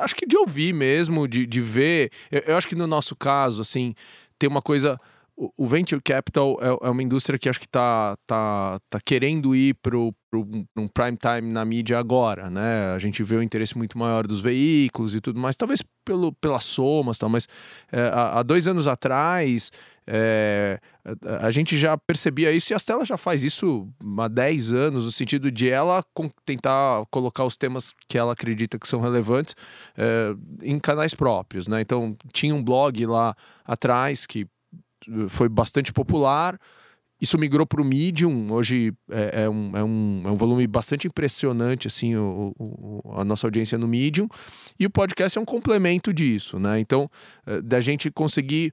[0.00, 2.10] acho que de ouvir mesmo, de, de ver.
[2.30, 3.94] Eu, eu acho que no nosso caso, assim,
[4.38, 4.98] tem uma coisa.
[5.36, 9.54] O, o venture capital é, é uma indústria que acho que tá, tá, tá querendo
[9.54, 12.92] ir pro um prime time na mídia agora, né?
[12.94, 16.64] A gente vê o interesse muito maior dos veículos e tudo mais, talvez pelo, pelas
[16.64, 17.48] somas, tal, mas
[17.90, 19.70] é, há, há dois anos atrás
[20.06, 20.80] é,
[21.40, 25.12] a, gente já percebia isso e a Stella já faz isso há 10 anos, no
[25.12, 26.04] sentido de ela
[26.44, 29.54] tentar colocar os temas que ela acredita que são relevantes
[29.96, 31.80] é, em canais próprios, né?
[31.80, 34.46] Então tinha um blog lá atrás que
[35.08, 36.58] eh, foi bastante popular.
[37.20, 38.50] Isso migrou para o Medium.
[38.50, 43.24] Hoje é, é um, é, um, é um volume bastante impressionante, assim, o- o- a
[43.24, 44.26] nossa audiência no Medium.
[44.78, 46.80] E o podcast é um complemento disso, né?
[46.80, 47.10] Então,
[47.46, 48.72] eh, da gente conseguir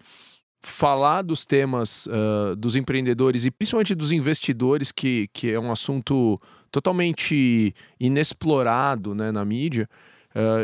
[0.69, 6.39] falar dos temas ah, dos empreendedores e principalmente dos investidores, que, que é um assunto
[6.71, 9.89] totalmente inexplorado né, na mídia,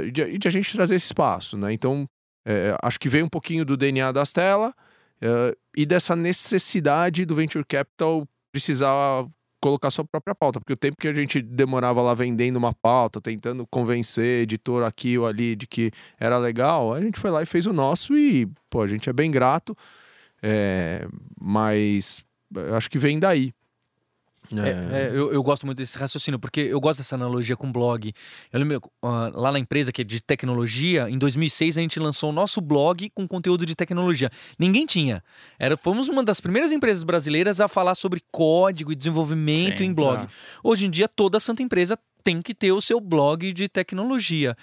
[0.05, 1.73] e de, de a gente trazer esse espaço, né?
[1.73, 2.07] Então,
[2.45, 4.73] eh, acho que veio um pouquinho do DNA da Stella
[5.21, 9.25] eh, e dessa necessidade do Venture Capital precisar
[9.63, 13.21] colocar sua própria pauta, porque o tempo que a gente demorava lá vendendo uma pauta,
[13.21, 17.45] tentando convencer editor aqui ou ali de que era legal, a gente foi lá e
[17.45, 19.73] fez o nosso e, pô, a gente é bem grato,
[20.41, 21.07] é,
[21.39, 22.25] mas
[22.75, 23.53] acho que vem daí.
[24.51, 28.13] É, é, eu, eu gosto muito desse raciocínio, porque eu gosto dessa analogia com blog.
[28.51, 32.29] Eu lembro, uh, lá na empresa que é de tecnologia, em 2006 a gente lançou
[32.29, 34.29] o nosso blog com conteúdo de tecnologia.
[34.59, 35.23] Ninguém tinha.
[35.57, 39.93] Era, fomos uma das primeiras empresas brasileiras a falar sobre código e desenvolvimento Sim, em
[39.93, 40.25] blog.
[40.25, 40.29] tá.
[40.63, 44.55] Hoje em dia, toda santa empresa tem que ter o seu blog de tecnologia.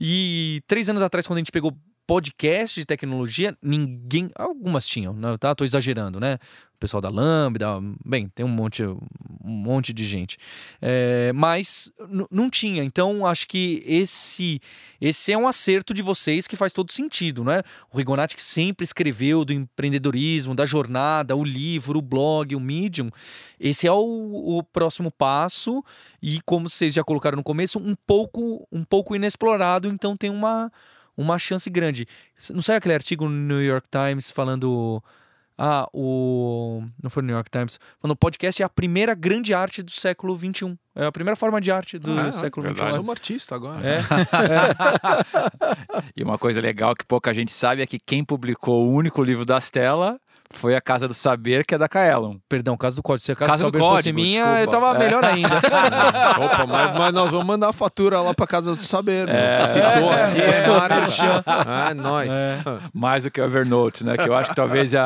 [0.00, 1.74] E três anos atrás, quando a gente pegou
[2.06, 4.30] podcast de tecnologia, ninguém.
[4.36, 5.36] Algumas tinham, né?
[5.38, 5.54] tá?
[5.54, 6.38] Tô exagerando, né?
[6.74, 8.98] O pessoal da Lambda, bem, tem um monte, um
[9.42, 10.36] monte de gente.
[10.80, 11.90] É, mas
[12.30, 12.84] não tinha.
[12.84, 14.60] Então, acho que esse
[15.00, 17.62] esse é um acerto de vocês que faz todo sentido, né?
[17.90, 23.10] O Rigonati que sempre escreveu do empreendedorismo, da jornada, o livro, o blog, o Medium.
[23.58, 25.82] Esse é o, o próximo passo
[26.22, 30.70] e, como vocês já colocaram no começo, um pouco, um pouco inexplorado, então tem uma,
[31.16, 32.06] uma chance grande.
[32.52, 35.02] Não sai aquele artigo no New York Times falando.
[35.58, 36.82] Ah, o.
[37.02, 37.80] Não foi no New York Times.
[37.98, 40.76] Falando o podcast é a primeira grande arte do século XXI.
[40.94, 42.82] É a primeira forma de arte do Ah, século verdade.
[42.82, 42.96] Eu XXI.
[42.98, 43.80] sou um artista agora.
[43.86, 44.00] É.
[46.14, 49.44] E uma coisa legal que pouca gente sabe é que quem publicou o único livro
[49.44, 50.16] das telas
[50.50, 52.36] foi a Casa do Saber, que é da Kaelon.
[52.48, 53.24] Perdão, caso do código.
[53.24, 54.86] Se a casa, Casa do do Saber fosse Código, minha, eu desculpa.
[54.86, 55.48] tava melhor ainda.
[56.44, 59.26] Opa, mas, mas nós vamos mandar a fatura lá pra Casa do Saber.
[59.26, 59.34] meu.
[59.36, 59.66] É.
[59.68, 61.42] Citou aqui, é É.
[61.46, 62.32] Ah, é nóis.
[62.92, 64.16] Mais do que o Evernote, né?
[64.16, 64.98] Que eu acho que talvez é,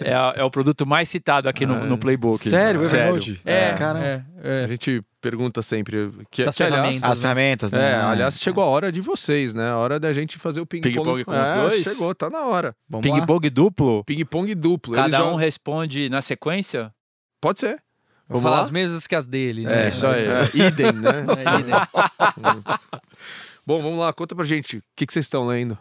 [0.00, 2.38] é, é o produto mais citado aqui no, no Playbook.
[2.38, 3.40] Sério, o Evernote?
[3.44, 4.64] É, Cara, é, é.
[4.64, 6.10] A gente pergunta sempre.
[6.30, 7.10] Que, Das que, aliás, ferramentas.
[7.10, 7.90] As ferramentas, né?
[7.92, 9.70] É, aliás, chegou a hora de vocês, né?
[9.70, 10.94] A hora da gente fazer o ping-pong.
[10.94, 11.82] Ping-pong com os é, dois?
[11.82, 12.76] Chegou, tá na hora.
[13.02, 14.04] Ping-pong duplo.
[14.04, 14.94] Ping-pong duplo.
[14.94, 16.92] Eles Cada um jogam- responde na sequência?
[17.40, 17.82] Pode ser.
[18.26, 18.62] Vou Vamos falar lá?
[18.62, 19.64] as mesmas que as dele.
[19.66, 19.88] É, né?
[19.88, 20.24] isso aí.
[20.26, 21.10] É, idem, né?
[21.44, 21.74] É, idem.
[23.66, 24.78] Bom, vamos lá, conta pra gente.
[24.78, 25.76] O que, que vocês estão lendo?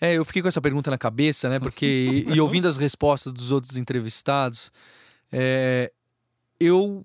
[0.00, 1.58] É, eu fiquei com essa pergunta na cabeça, né?
[1.58, 4.70] Porque, e ouvindo as respostas dos outros entrevistados,
[5.32, 5.92] é,
[6.60, 7.04] eu,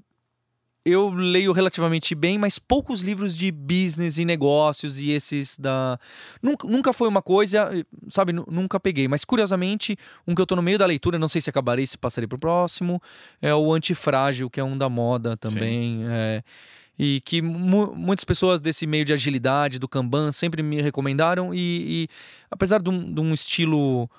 [0.85, 5.99] eu leio relativamente bem, mas poucos livros de business e negócios e esses da.
[6.41, 7.69] Nunca, nunca foi uma coisa,
[8.07, 8.31] sabe?
[8.33, 9.07] nu- Nunca peguei.
[9.07, 11.97] Mas curiosamente, um que eu tô no meio da leitura, não sei se acabarei, se
[11.97, 13.01] passarei pro próximo,
[13.41, 16.01] é o Antifrágil, que é um da moda também.
[16.07, 16.43] é,
[17.01, 21.53] e que mu- muitas pessoas desse meio de agilidade, do Kanban, sempre me recomendaram.
[21.53, 21.57] E,
[22.03, 22.07] e
[22.51, 24.09] apesar de um, de um estilo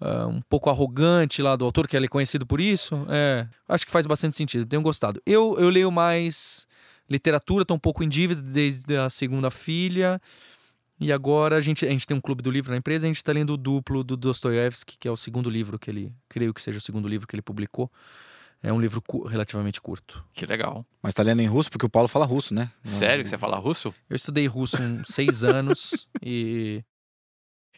[0.00, 3.84] ah, um pouco arrogante lá do autor, que ele é conhecido por isso, é, acho
[3.86, 5.20] que faz bastante sentido, tenho gostado.
[5.26, 6.66] Eu, eu leio mais
[7.08, 10.20] literatura, estou um pouco em dívida desde a segunda filha.
[11.02, 13.16] E agora a gente, a gente tem um clube do livro na empresa, a gente
[13.16, 16.60] está lendo o duplo do Dostoiévski, que é o segundo livro que ele, creio que
[16.60, 17.90] seja o segundo livro que ele publicou.
[18.62, 20.22] É um livro cu- relativamente curto.
[20.34, 20.84] Que legal.
[21.02, 22.70] Mas tá lendo em russo porque o Paulo fala russo, né?
[22.84, 23.94] Sério que você fala russo?
[24.10, 26.84] Eu estudei russo uns seis anos e.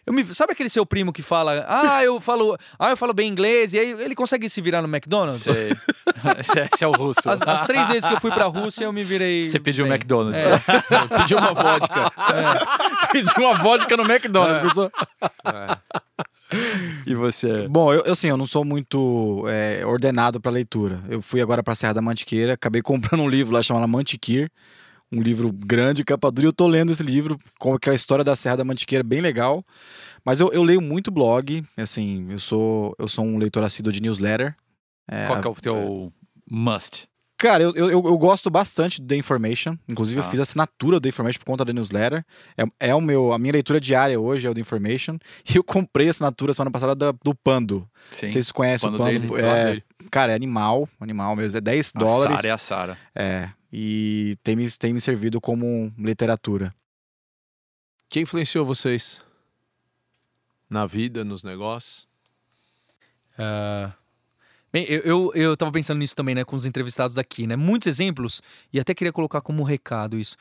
[0.04, 0.24] Eu me...
[0.34, 3.78] Sabe aquele seu primo que fala, ah, eu falo, ah, eu falo bem inglês, e
[3.78, 5.42] aí ele consegue se virar no McDonald's?
[5.42, 5.72] Sei.
[6.38, 7.28] esse, é, esse é o russo.
[7.30, 9.44] As, as três vezes que eu fui pra Rússia, eu me virei.
[9.44, 9.94] Você pediu o bem.
[9.96, 10.44] McDonald's.
[10.44, 10.58] É.
[11.18, 12.12] Pediu uma vodka.
[13.12, 14.62] Pediu uma vodka no McDonald's.
[14.68, 14.90] pessoal.
[17.06, 17.66] E você?
[17.68, 21.00] Bom, eu, eu assim, eu não sou muito é, ordenado pra leitura.
[21.08, 24.50] Eu fui agora pra Serra da Mantiqueira, acabei comprando um livro lá chamado Mantiqueira,
[25.12, 27.94] um livro grande, capa dura, e eu tô lendo esse livro, como que é a
[27.94, 29.64] história da Serra da Mantiqueira, bem legal.
[30.24, 34.00] Mas eu, eu leio muito blog, assim, eu sou, eu sou um leitor assíduo de
[34.00, 34.56] newsletter.
[35.08, 36.12] É, Qual que é o teu
[36.48, 37.08] must?
[37.42, 39.76] Cara, eu, eu, eu gosto bastante do The Information.
[39.88, 40.30] Inclusive, eu Ah.
[40.30, 42.24] fiz assinatura do The Information por conta da newsletter.
[42.56, 45.18] É, é o meu, a minha leitura diária hoje é o The Information.
[45.52, 47.88] E eu comprei a assinatura semana passada da- do Pando.
[48.12, 48.30] Sim.
[48.30, 49.28] Vocês conhecem Pando o Pando.
[49.34, 49.84] dele, é, dele.
[50.08, 51.58] cara, é animal, animal mesmo.
[51.58, 52.36] É 10 A dólares.
[52.36, 52.98] Sara é a Sara.
[53.14, 53.50] É.
[53.72, 56.72] E tem me, tem me servido como literatura.
[58.08, 59.20] Quem influenciou vocês?
[60.70, 62.06] Na vida, nos negócios?
[63.38, 63.92] Ah,
[64.72, 67.56] Bem, eu, eu, eu tava pensando nisso também, né, com os entrevistados daqui, né?
[67.56, 68.40] Muitos exemplos,
[68.72, 70.36] e até queria colocar como recado isso.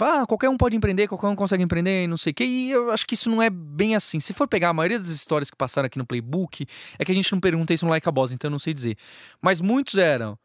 [0.00, 2.44] Ah, qualquer um pode empreender, qualquer um consegue empreender, e não sei o quê.
[2.44, 4.20] E eu acho que isso não é bem assim.
[4.20, 6.66] Se for pegar a maioria das histórias que passaram aqui no Playbook,
[6.98, 8.72] é que a gente não pergunta isso no Like a Boss, então eu não sei
[8.72, 8.96] dizer.
[9.40, 10.38] Mas muitos eram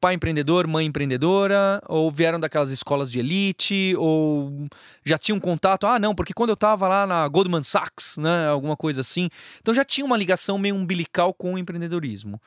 [0.00, 4.68] pai empreendedor, mãe empreendedora, ou vieram daquelas escolas de elite, ou
[5.04, 5.86] já tinham contato.
[5.86, 9.28] Ah, não, porque quando eu tava lá na Goldman Sachs, né, alguma coisa assim.
[9.60, 12.40] Então já tinha uma ligação meio umbilical com o empreendedorismo.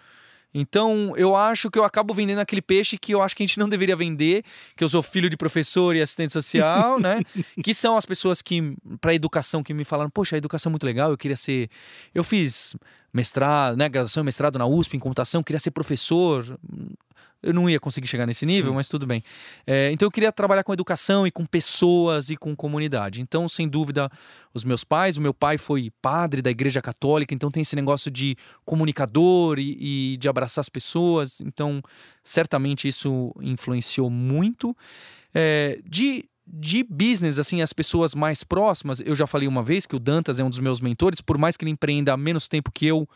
[0.53, 3.57] Então, eu acho que eu acabo vendendo aquele peixe que eu acho que a gente
[3.57, 4.43] não deveria vender,
[4.75, 7.21] que eu sou filho de professor e assistente social, né?
[7.63, 10.85] Que são as pessoas que, para educação, que me falaram: Poxa, a educação é muito
[10.85, 11.69] legal, eu queria ser.
[12.13, 12.75] Eu fiz
[13.13, 13.87] mestrado, né?
[13.87, 16.59] Graduação e mestrado na USP em computação, queria ser professor.
[17.43, 19.23] Eu não ia conseguir chegar nesse nível, mas tudo bem.
[19.65, 23.21] É, então eu queria trabalhar com educação e com pessoas e com comunidade.
[23.21, 24.09] Então, sem dúvida,
[24.53, 28.11] os meus pais, o meu pai foi padre da Igreja Católica, então tem esse negócio
[28.11, 31.41] de comunicador e, e de abraçar as pessoas.
[31.41, 31.81] Então,
[32.23, 34.75] certamente isso influenciou muito.
[35.33, 39.95] É, de de business, assim, as pessoas mais próximas, eu já falei uma vez que
[39.95, 42.71] o Dantas é um dos meus mentores, por mais que ele empreenda há menos tempo
[42.73, 43.07] que eu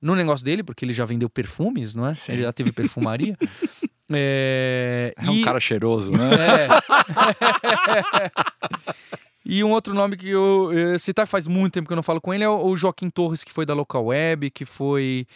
[0.00, 2.14] no negócio dele, porque ele já vendeu perfumes, não é?
[2.14, 2.32] Sim.
[2.32, 3.36] Ele já teve perfumaria.
[4.12, 6.30] é, É um e- cara cheiroso, né?
[6.64, 6.68] é.
[9.50, 12.34] E um outro nome que eu citar faz muito tempo que eu não falo com
[12.34, 15.26] ele é o Joaquim Torres, que foi da Local Web, que foi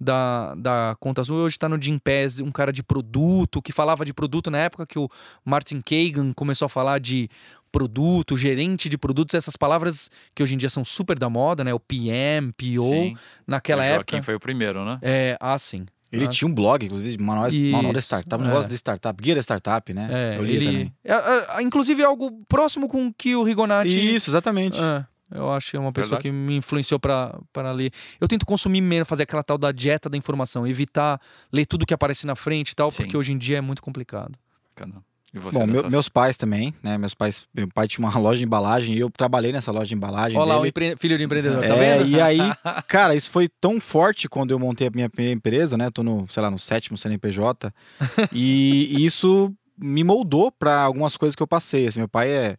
[0.00, 1.36] da, da Conta Azul.
[1.36, 4.98] Hoje está no Gimpass, um cara de produto, que falava de produto na época que
[4.98, 5.08] o
[5.44, 7.28] Martin Kagan começou a falar de
[7.70, 11.72] produto, gerente de produtos, essas palavras que hoje em dia são super da moda, né?
[11.72, 13.16] O PM, PO, Sim.
[13.46, 14.16] naquela o época.
[14.16, 14.98] Joaquim foi o primeiro, né?
[15.00, 15.86] É, ah, sim.
[16.12, 18.48] Ele Ah, tinha um blog, inclusive, de manual, manual da startup, um é.
[18.48, 20.08] negócio de startup, guia da startup, né?
[20.10, 20.66] É, eu li ele.
[20.66, 20.94] também.
[21.04, 24.80] É, é, é, inclusive algo próximo com o que o Rigonati Isso, exatamente.
[24.80, 26.22] É, eu acho que é uma pessoa Verdade.
[26.24, 27.92] que me influenciou para para ler.
[28.20, 31.20] Eu tento consumir menos, fazer aquela tal da dieta da informação, evitar
[31.52, 33.04] ler tudo que aparece na frente e tal, Sim.
[33.04, 34.36] porque hoje em dia é muito complicado.
[34.74, 35.04] Bacana.
[35.32, 35.92] Você, Bom, meu- Dantas?
[35.92, 36.98] meus pais também, né?
[36.98, 39.94] Meus pais, meu pai tinha uma loja de embalagem e eu trabalhei nessa loja de
[39.94, 40.36] embalagem.
[40.38, 42.08] Olha lá, o empre- filho de empreendedor, tá é, vendo?
[42.10, 42.38] e aí,
[42.88, 45.88] cara, isso foi tão forte quando eu montei a minha primeira empresa, né?
[45.90, 47.72] Tô no, sei lá, no sétimo CNPJ.
[48.32, 51.86] e, e isso me moldou para algumas coisas que eu passei.
[51.86, 52.56] Assim, meu pai é,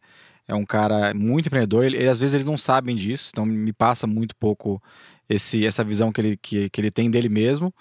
[0.48, 3.74] é um cara muito empreendedor, ele, ele- às vezes eles não sabem disso, então me
[3.74, 4.82] passa muito pouco
[5.30, 7.74] esse, essa visão que ele, que, que ele tem dele mesmo.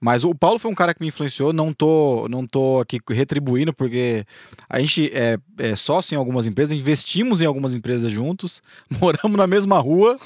[0.00, 3.72] Mas o Paulo foi um cara que me influenciou, não tô, não tô aqui retribuindo,
[3.74, 4.24] porque
[4.68, 8.62] a gente é, é sócio em algumas empresas, investimos em algumas empresas juntos,
[9.00, 10.16] moramos na mesma rua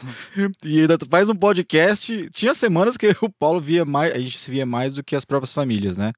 [0.63, 2.29] e ainda faz um podcast.
[2.35, 5.25] Tinha semanas que o Paulo via mais, a gente se via mais do que as
[5.25, 6.13] próprias famílias, né?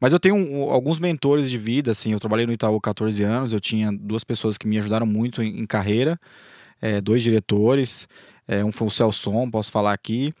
[0.00, 3.22] Mas eu tenho um- alguns mentores de vida, assim, eu trabalhei no Itaú há 14
[3.22, 6.18] anos, eu tinha duas pessoas que me ajudaram muito em, em carreira,
[6.80, 8.06] é, dois diretores,
[8.46, 10.32] é, um foi o Celson, posso falar aqui,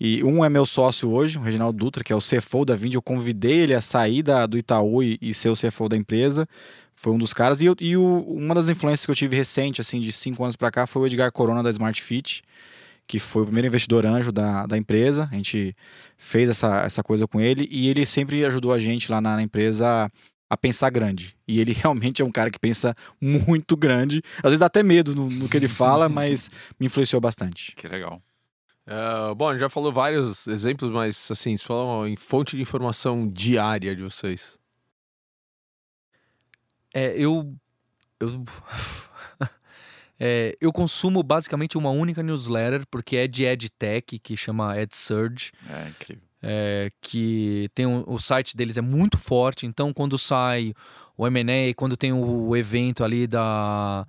[0.00, 2.94] e um é meu sócio hoje, o Reginaldo Dutra, que é o CFO da Vind.
[2.94, 6.46] Eu convidei ele a sair da, do Itaú e, e ser o CFO da empresa.
[6.94, 7.60] Foi um dos caras.
[7.60, 10.56] E, eu- e o- uma das influências que eu tive recente, assim, de cinco anos
[10.56, 12.42] para cá, foi o Edgar Corona da Smart Fit,
[13.06, 15.28] que foi o primeiro investidor anjo da, da empresa.
[15.30, 15.74] A gente
[16.16, 19.42] fez essa, essa coisa com ele e ele sempre ajudou a gente lá na, na
[19.42, 20.10] empresa
[20.50, 21.36] a, pensar grande.
[21.46, 24.22] E ele realmente é um cara que pensa muito grande.
[24.38, 27.72] Às vezes dá até medo no, no que ele fala, mas me influenciou bastante.
[27.76, 28.20] Que legal.
[28.86, 32.62] É, bom, a gente já falou vários exemplos, mas assim, se falam em fonte de
[32.62, 34.58] informação diária de vocês.
[36.92, 37.54] É, eu.
[38.20, 38.44] Eu.
[40.26, 45.50] É, eu consumo basicamente uma única newsletter, porque é de EdTech, que chama EdSurge.
[45.68, 46.22] É incrível.
[46.40, 50.72] é, que tem um- o site deles é muito forte, então quando sai
[51.16, 54.06] o M&A, quando tem o evento ali da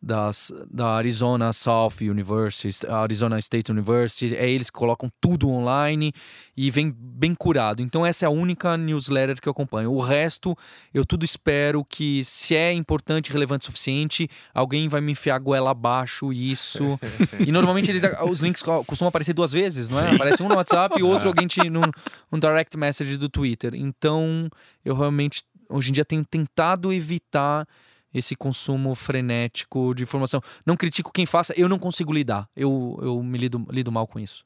[0.00, 6.12] das, da Arizona South University, Arizona State University, é eles que colocam tudo online
[6.56, 7.82] e vem bem curado.
[7.82, 9.92] Então essa é a única newsletter que eu acompanho.
[9.92, 10.56] O resto
[10.94, 15.38] eu tudo espero que se é importante, relevante o suficiente, alguém vai me enfiar a
[15.38, 16.98] goela abaixo isso.
[17.44, 20.14] e normalmente eles, os links co- costumam aparecer duas vezes, não é?
[20.14, 21.82] Aparece um no WhatsApp e outro alguém te num,
[22.30, 23.74] num direct message do Twitter.
[23.74, 24.48] Então
[24.84, 27.66] eu realmente hoje em dia tenho tentado evitar
[28.12, 30.40] esse consumo frenético de informação.
[30.64, 32.48] Não critico quem faça, eu não consigo lidar.
[32.56, 34.44] Eu, eu me lido, lido mal com isso.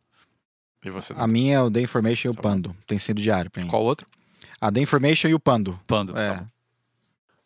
[0.84, 1.12] E você?
[1.16, 2.48] A minha é o The Information e o Tá bom.
[2.48, 2.76] Pando.
[2.86, 3.68] Tem sido diário pra mim.
[3.68, 4.06] Qual outro?
[4.60, 5.78] A The Information e o Pando.
[5.86, 6.16] Pando.
[6.18, 6.28] É.
[6.28, 6.46] Tá bom.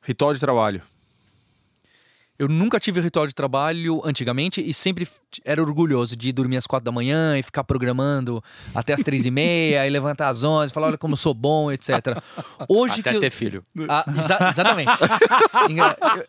[0.02, 0.82] Ritual de trabalho.
[2.38, 5.08] Eu nunca tive ritual de trabalho antigamente e sempre
[5.44, 8.42] era orgulhoso de dormir às quatro da manhã e ficar programando
[8.74, 11.72] até às três e meia, e levantar às onze, falar, olha como eu sou bom,
[11.72, 11.90] etc.
[12.68, 13.62] Hoje Até que eu- ter filho.
[13.88, 14.92] Ah, exa- exatamente.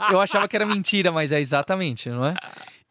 [0.08, 2.36] Eu, eu achava que era mentira, mas é exatamente, não é?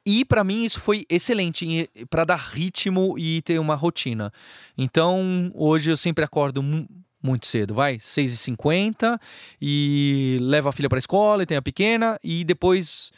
[0.04, 4.32] E pra mim isso foi excelente para dar ritmo e ter uma rotina.
[4.78, 6.62] Então, hoje eu sempre acordo
[7.26, 9.18] muito cedo, vai, 6h50
[9.60, 13.10] e levo a filha pra escola e tem a pequena e depois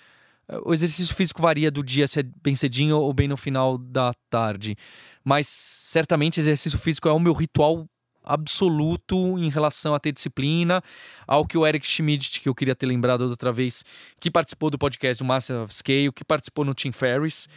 [0.49, 3.77] eh, o exercício físico varia do dia se é bem cedinho ou bem no final
[3.77, 4.75] da tarde.
[5.23, 7.87] Mas certamente exercício físico é o meu ritual
[8.25, 10.83] absoluto em relação a ter disciplina,
[11.27, 13.85] ao que o Eric Schmidt, que eu queria ter lembrado outra vez,
[14.21, 17.49] que participou do podcast do Master of Scale, que participou no Team Ferris,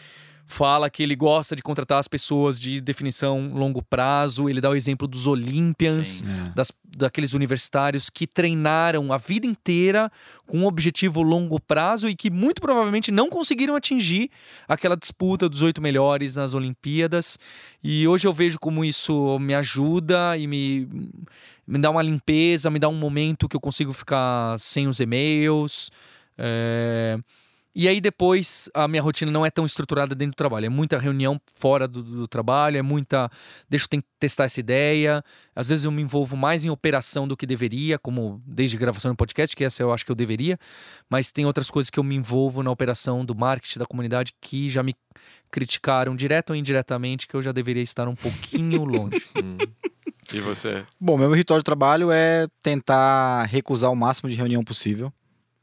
[0.52, 4.50] fala que ele gosta de contratar as pessoas de definição longo prazo.
[4.50, 6.24] Ele dá o exemplo dos Olympians.
[6.24, 6.52] É.
[6.54, 10.12] das, daqueles universitários que treinaram a vida inteira
[10.46, 14.30] com um objetivo longo prazo e que muito provavelmente não conseguiram atingir
[14.68, 17.40] aquela disputa dos oito melhores nas Olimpíadas.
[17.84, 20.88] E hoje eu vejo como isso me ajuda e me,
[21.66, 25.90] me dá uma limpeza, me dá um momento que eu consigo ficar sem os e-mails.
[26.38, 27.18] É,
[27.74, 30.66] E aí depois a minha rotina não é tão estruturada dentro do trabalho.
[30.66, 33.30] É muita reunião fora do, do trabalho, é muita.
[33.70, 35.24] Deixa eu testar essa ideia.
[35.56, 39.16] Às vezes eu me envolvo mais em operação do que deveria, como desde gravação do
[39.16, 40.58] podcast, que essa eu acho que eu deveria.
[41.10, 44.70] Mas tem outras coisas que eu me envolvo na operação do marketing da comunidade que
[44.70, 44.96] já me
[45.50, 49.26] criticaram direto ou indiretamente que eu já deveria estar um pouquinho longe.
[50.34, 50.86] E você?
[51.00, 55.12] Bom, meu ritual de trabalho é tentar recusar o máximo de reunião possível.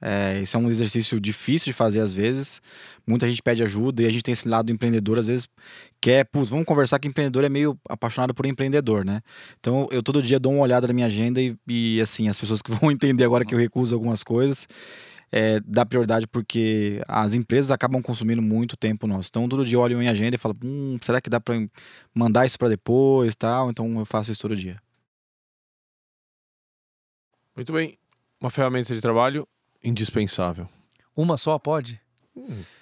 [0.01, 2.63] É, esse é um exercício difícil de fazer às vezes.
[3.07, 5.49] Muita gente pede ajuda e a gente tem esse lado empreendedor, às vezes,
[6.01, 9.21] que é, putz, vamos conversar que empreendedor é meio apaixonado por empreendedor, né?
[9.59, 12.63] Então eu todo dia dou uma olhada na minha agenda e, e, assim, as pessoas
[12.63, 14.69] que vão entender agora que eu recuso algumas coisas,
[15.33, 19.29] é, dá prioridade porque as empresas acabam consumindo muito tempo nosso.
[19.31, 21.55] Então todo dia olho minha agenda e falo, hum, será que dá para
[22.15, 23.71] mandar isso para depois tal?
[23.71, 24.81] Então eu faço isso todo dia.
[27.57, 27.99] Muito bem.
[28.41, 29.47] Uma ferramenta de trabalho
[29.83, 30.69] indispensável.
[31.17, 32.01] Uma só pode?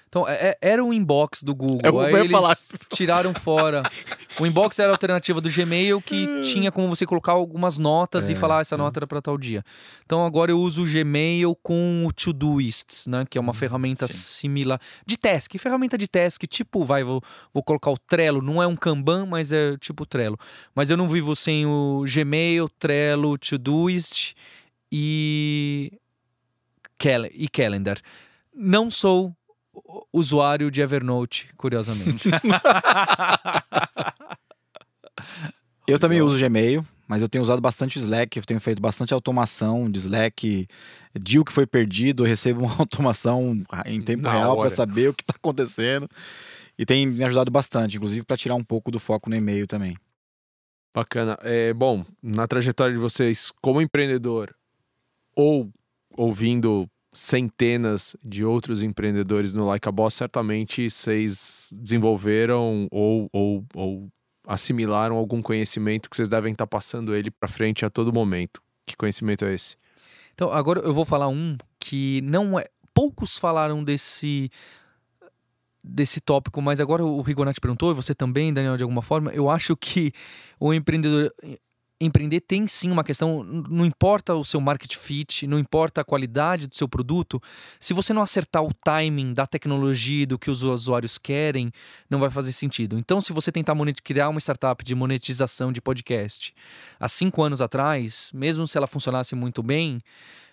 [0.09, 1.81] Então, é- é- era o inbox do Google.
[1.83, 2.55] É eu aí eles falar.
[2.95, 3.83] tiraram fora.
[4.39, 8.33] O inbox era a alternativa do Gmail que tinha como você colocar algumas notas e
[8.33, 9.65] É, falar "Ah, essa nota era para tal dia.
[10.05, 13.25] Então agora eu uso o Gmail com o Todoist, né?
[13.29, 14.15] Que é uma ferramenta sim.
[14.15, 14.79] similar.
[15.07, 17.21] De task, ferramenta de task, tipo, vai, vou,
[17.53, 18.41] vou colocar o Trello.
[18.41, 20.39] Não é um Kanban, mas é tipo Trello.
[20.75, 24.35] Mas eu não vivo sem o Gmail, Trello, Todoist
[24.93, 25.93] e,
[26.99, 28.01] Cal e Calendar.
[28.55, 29.35] Não sou
[30.13, 32.29] usuário de Evernote, curiosamente.
[35.87, 39.89] Eu também uso Gmail, mas eu tenho usado bastante Slack, eu tenho feito bastante automação
[39.89, 40.67] de Slack.
[41.15, 45.15] Deal que foi perdido, eu recebo uma automação em tempo Na real para saber o
[45.15, 46.09] que está acontecendo.
[46.77, 49.97] E tem me ajudado bastante, inclusive para tirar um pouco do foco no e-mail também.
[50.93, 51.39] Bacana.
[51.43, 54.55] É, bom, na trajetória de vocês como empreendedor
[55.37, 55.71] ou
[56.17, 64.09] ouvindo centenas de outros empreendedores no Like a Boss, certamente vocês desenvolveram ou, ou, ou
[64.47, 68.61] assimilaram algum conhecimento que vocês devem estar passando ele para frente a todo momento.
[68.87, 69.77] Que conhecimento é esse?
[70.35, 72.65] Então, agora eu vou falar um que não é.
[72.93, 74.51] Poucos falaram desse
[75.89, 79.49] desse tópico, mas agora o Rigonati perguntou, e você também, Daniel, de alguma forma, eu
[79.49, 80.13] acho que
[80.59, 81.33] o empreendedor
[82.01, 86.67] empreender tem sim uma questão, não importa o seu market fit, não importa a qualidade
[86.67, 87.41] do seu produto,
[87.81, 91.71] se você não acertar o timing da tecnologia do que os usuários querem,
[92.11, 92.99] não vai fazer sentido.
[92.99, 96.55] Então, se você tentar criar uma startup de monetização de podcast
[97.01, 100.01] há cinco anos atrás, mesmo se ela funcionasse muito bem,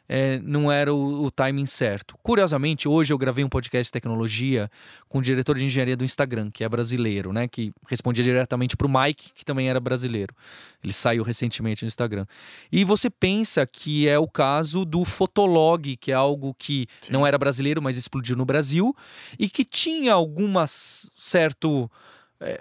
[0.08, 2.16] é, não era o, o timing certo.
[2.22, 4.70] Curiosamente, hoje eu gravei um podcast de tecnologia
[5.08, 7.48] com o diretor de engenharia do Instagram, que é brasileiro, né?
[7.48, 10.36] Que respondia diretamente para o Mike, que também era brasileiro.
[10.84, 12.26] Ele saiu recentemente no Instagram.
[12.72, 17.14] E você pensa que é o caso do Fotolog, que é algo que Sim.
[17.14, 18.96] não era brasileiro, mas explodiu no Brasil,
[19.40, 21.90] e que tinha algumas certo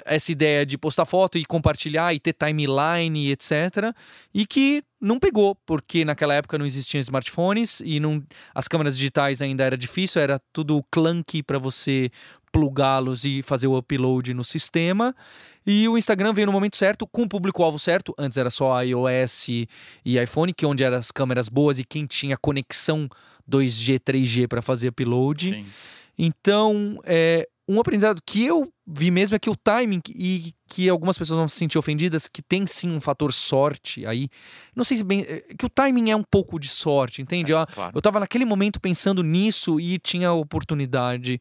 [0.04, 3.94] essa ideia de postar foto e compartilhar e ter timeline, etc.
[4.32, 8.22] E que não pegou, porque naquela época não existiam smartphones e não,
[8.54, 12.10] as câmeras digitais ainda era difícil, era tudo clunky para você
[12.52, 15.16] plugá-los e fazer o upload no sistema.
[15.66, 18.14] E o Instagram veio no momento certo, com o público-alvo certo.
[18.18, 22.04] Antes era só iOS e iPhone, que é onde eram as câmeras boas e quem
[22.04, 23.08] tinha conexão
[23.50, 25.48] 2G, 3G para fazer upload.
[25.48, 25.66] Sim.
[26.18, 31.16] Então, é, um aprendizado que eu vi mesmo é que o timing, e que algumas
[31.16, 34.28] pessoas vão se sentir ofendidas, que tem sim um fator sorte aí.
[34.74, 35.22] Não sei se bem.
[35.22, 37.52] é, Que o timing é um pouco de sorte, entende?
[37.52, 37.92] Ó, Claro.
[37.96, 41.40] eu tava naquele momento pensando nisso e tinha a oportunidade.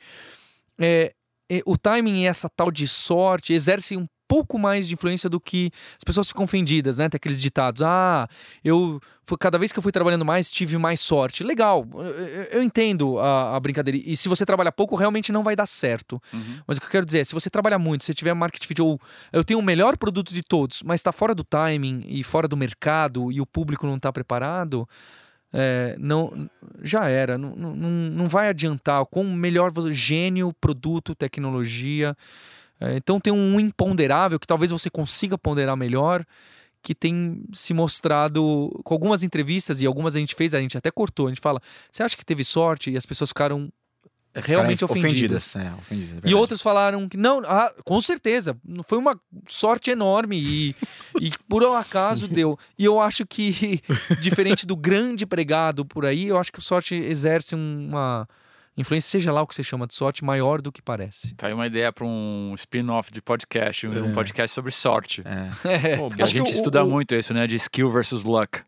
[0.79, 1.13] É,
[1.49, 5.41] é, o timing e essa tal de sorte exerce um pouco mais de influência do
[5.41, 7.09] que as pessoas ficam ofendidas, né?
[7.09, 7.81] Tem aqueles ditados.
[7.81, 8.29] Ah,
[8.63, 9.01] eu.
[9.39, 11.43] Cada vez que eu fui trabalhando mais, tive mais sorte.
[11.43, 11.85] Legal,
[12.51, 13.97] eu, entendo a, a brincadeira.
[14.05, 16.21] E se você trabalha pouco, realmente não vai dar certo.
[16.33, 16.59] Uhum.
[16.67, 18.81] Mas o que eu quero dizer é, se você trabalha muito, se tiver market fit,
[18.81, 18.99] ou
[19.33, 22.55] eu tenho o melhor produto de todos, mas está fora do timing e fora do
[22.57, 24.87] mercado e o público não está preparado,
[25.53, 26.49] é, não,
[26.81, 27.37] já era.
[27.37, 29.05] Não, não, não- vai adiantar.
[29.05, 32.15] Com melhor você- gênio, produto, tecnologia.
[32.81, 36.25] É, então tem um imponderável que talvez você consiga ponderar melhor,
[36.81, 40.89] que tem se mostrado com algumas entrevistas e algumas a gente fez, a gente até
[40.89, 41.27] cortou.
[41.27, 41.61] A gente fala,
[41.91, 42.89] você acha que teve sorte?
[42.89, 43.71] E as pessoas ficaram
[44.33, 45.55] realmente Ficaram ofendidas.
[45.55, 46.21] É, ofendidas.
[46.23, 48.57] é E outros falaram que não, ah, com certeza,
[48.87, 50.75] foi uma sorte enorme e,
[51.19, 52.57] e por um acaso deu.
[52.79, 53.81] E eu acho que,
[54.21, 58.27] diferente do grande pregado por aí, eu acho que o sorte exerce uma
[58.77, 61.33] influência, seja lá o que você chama de sorte, maior do que parece.
[61.35, 65.21] Tá aí uma ideia para um spin-off de podcast, um um podcast sobre sorte.
[65.25, 65.95] É.
[65.97, 67.45] Pô, a gente o- estuda o- muito isso, né?
[67.47, 68.59] De skill versus luck.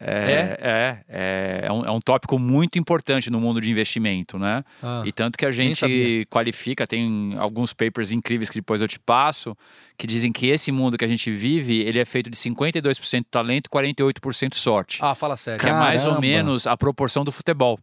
[0.00, 4.64] É, é, é, é um, é um tópico muito importante no mundo de investimento, né?
[4.82, 8.98] Ah, E tanto que a gente qualifica, tem alguns papers incríveis que depois eu te
[8.98, 9.54] passo,
[9.96, 13.66] que dizem que esse mundo que a gente vive, ele é feito de 52% talento
[13.66, 14.98] e 48% sorte.
[15.02, 15.60] Ah, fala sério.
[15.60, 16.20] que é mais ou caramba.
[16.26, 17.78] menos a proporção do futebol.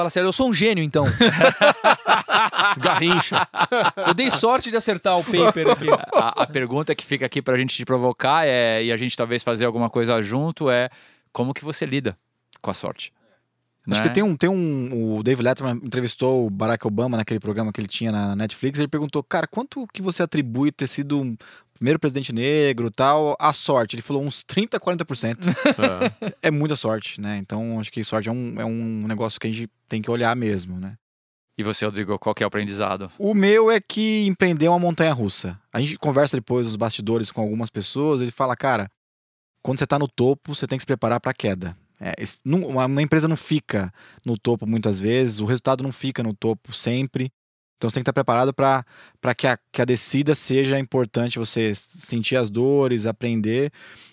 [0.00, 1.04] Fala sério, eu sou um gênio então.
[2.80, 3.46] Garrincha.
[4.06, 5.90] Eu dei sorte de acertar o paper aqui.
[6.14, 9.44] A, a pergunta que fica aqui pra gente te provocar é, e a gente talvez
[9.44, 10.88] fazer alguma coisa junto, é
[11.34, 12.16] como que você lida
[12.62, 13.12] com a sorte?
[13.90, 14.08] Acho né?
[14.08, 15.18] que tem um, tem um.
[15.18, 18.78] O Dave Letterman entrevistou o Barack Obama naquele programa que ele tinha na Netflix.
[18.78, 21.36] Ele perguntou, cara, quanto que você atribui ter sido um
[21.80, 23.96] primeiro presidente negro tal, à sorte?
[23.96, 25.48] Ele falou uns 30, 40%.
[26.20, 26.48] É.
[26.48, 27.38] é muita sorte, né?
[27.38, 30.36] Então acho que sorte é um, é um negócio que a gente tem que olhar
[30.36, 30.94] mesmo, né?
[31.56, 33.10] E você, Rodrigo, qual que é o aprendizado?
[33.18, 35.58] O meu é que empreender é uma montanha russa.
[35.72, 38.90] A gente conversa depois nos bastidores com algumas pessoas, ele fala, cara,
[39.62, 41.76] quando você tá no topo, você tem que se preparar para queda.
[42.00, 42.14] É,
[42.46, 43.92] uma empresa não fica
[44.24, 47.30] no topo muitas vezes, o resultado não fica no topo sempre.
[47.80, 48.84] Então você tem que estar preparado para
[49.34, 53.72] que a, que a descida seja importante, você sentir as dores, aprender.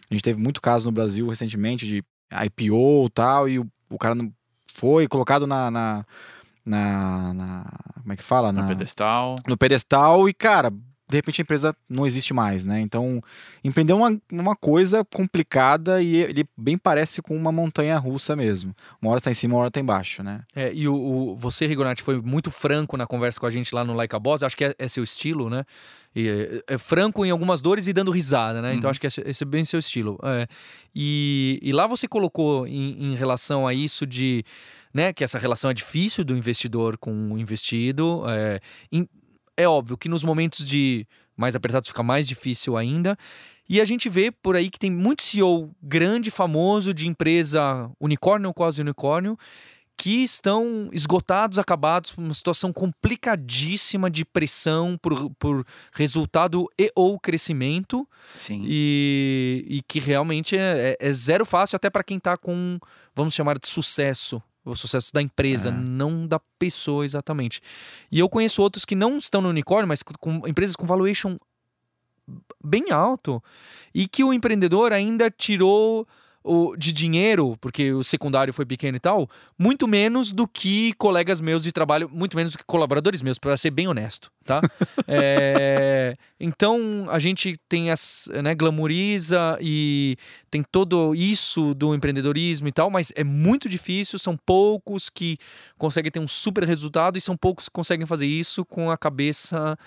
[0.09, 2.01] A gente teve muito caso no Brasil recentemente de
[2.31, 4.31] IPO e tal, e o, o cara não
[4.73, 6.05] foi colocado na, na,
[6.65, 7.65] na- na-
[8.01, 8.53] Como é que fala?
[8.53, 9.35] No Na- pedestal?
[9.45, 10.71] no pedestal e, cara,
[11.09, 12.81] de repente a empresa não existe mais, né?
[12.81, 13.21] Então,
[13.63, 18.75] empreender é uma, uma coisa complicada e ele bem parece com uma montanha russa mesmo.
[19.01, 20.41] Uma hora tá em cima, uma hora tá embaixo, né?
[20.55, 23.85] É, e o, o- você, Rigonati, foi muito franco na conversa com a gente lá
[23.85, 24.43] no Like a Boss.
[24.43, 25.63] Acho que é, é seu estilo, né?
[26.15, 26.27] E
[26.67, 28.73] é, é franco em algumas dores e dando risada, né?
[28.73, 28.91] Então Uhum.
[28.91, 30.19] acho que esse, é bem seu estilo.
[30.23, 30.45] É.
[30.95, 34.43] E, e lá você colocou em, em relação a isso de.
[34.93, 38.23] Né, que essa relação é difícil do investidor com o investido.
[38.27, 38.59] É,
[38.91, 39.07] em-
[39.57, 41.05] é óbvio que nos momentos de
[41.35, 43.17] mais apertados fica mais difícil ainda.
[43.69, 48.47] E a gente vê por aí que tem muito CEO grande, famoso, de empresa unicórnio
[48.47, 49.37] ou quase unicórnio,
[49.97, 58.07] que estão esgotados, acabados, uma situação complicadíssima de pressão por, por resultado e ou crescimento
[58.33, 58.61] Sim.
[58.65, 62.79] e, e que realmente é, é- é zero fácil até para quem tá com,
[63.15, 65.71] vamos chamar de sucesso, o sucesso da empresa, É.
[65.71, 67.61] não da pessoa exatamente.
[68.11, 71.37] E eu conheço outros que não estão no unicórnio, mas com, com empresas com valuation
[72.63, 73.41] bem alto
[73.95, 76.05] e que o empreendedor ainda tirou
[76.47, 81.41] o, de dinheiro, porque o secundário foi pequeno e tal, muito menos do que colegas
[81.41, 84.61] meus de trabalho, muito menos do que colaboradores meus, para ser bem honesto, tá?
[85.09, 90.17] É, então a gente tem as, né, glamoriza e
[90.51, 95.37] tem todo isso do empreendedorismo e tal, mas é muito difícil, são poucos que
[95.77, 99.77] conseguem ter um super resultado e são poucos que conseguem fazer isso com a cabeça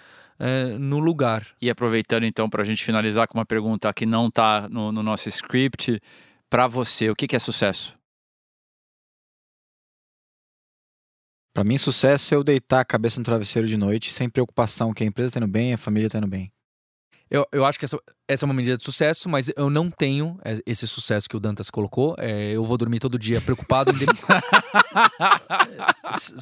[0.41, 1.47] é, no lugar.
[1.61, 5.03] E aproveitando então para a gente finalizar com uma pergunta que não está no, no
[5.03, 6.01] nosso script,
[6.51, 7.97] para você, o que, que é sucesso?
[11.55, 15.05] Pra mim, sucesso é eu deitar a cabeça no travesseiro de noite sem preocupação que
[15.05, 16.53] a empresa tá indo bem, a família tá indo bem.
[17.31, 20.37] Eu, eu acho que essa, essa é uma medida de sucesso, mas eu não tenho
[20.45, 22.17] é, esse sucesso que o Dantas colocou.
[22.19, 23.93] É, eu vou dormir todo dia preocupado.
[23.93, 23.95] em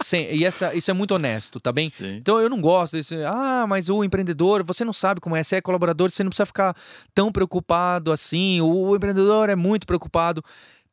[0.03, 1.91] Sem- e essa, isso é muito honesto, tá bem?
[1.91, 2.17] Sim.
[2.17, 3.15] Então eu não gosto desse.
[3.25, 5.43] Ah, mas o empreendedor, você não sabe como é.
[5.43, 6.75] Você é colaborador, você não precisa ficar
[7.15, 8.61] tão preocupado assim.
[8.61, 10.43] O, o empreendedor é muito preocupado.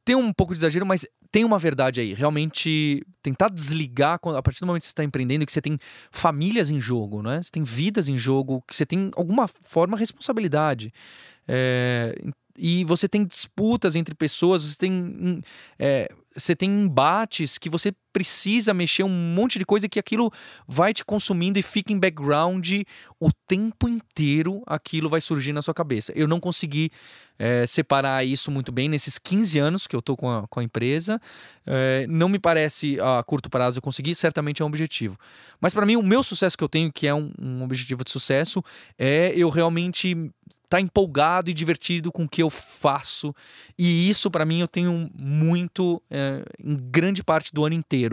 [0.03, 1.05] Tem um pouco de exagero, mas
[1.35, 2.13] tem uma verdade aí.
[2.13, 5.77] Realmente tentar desligar a partir do momento que você está empreendendo, que você tem
[6.09, 7.43] famílias em jogo, né?
[7.43, 10.93] Você tem vidas em jogo, que você tem alguma forma responsabilidade.
[11.45, 12.15] É,
[12.57, 15.41] e você tem disputas entre pessoas, você tem,
[15.77, 20.31] é, você tem embates que você precisa mexer um monte de coisa que aquilo
[20.65, 22.83] vai te consumindo e fica em background
[23.19, 26.13] o tempo inteiro aquilo vai surgir na sua cabeça.
[26.15, 26.89] Eu não consegui
[27.37, 30.63] é, separar isso muito bem nesses 15 anos que eu tô com a, com a
[30.63, 31.19] empresa.
[31.65, 35.17] É, não me parece a curto prazo eu conseguir, certamente é um objetivo.
[35.59, 38.11] Mas para mim, o meu sucesso que eu tenho, que é um, um objetivo de
[38.11, 38.63] sucesso,
[38.97, 40.09] é eu realmente
[40.47, 43.33] estar tá empolgado e divertido com o que eu faço.
[43.77, 48.04] E isso, para mim, eu tenho muito é, em grande parte do ano inteiro.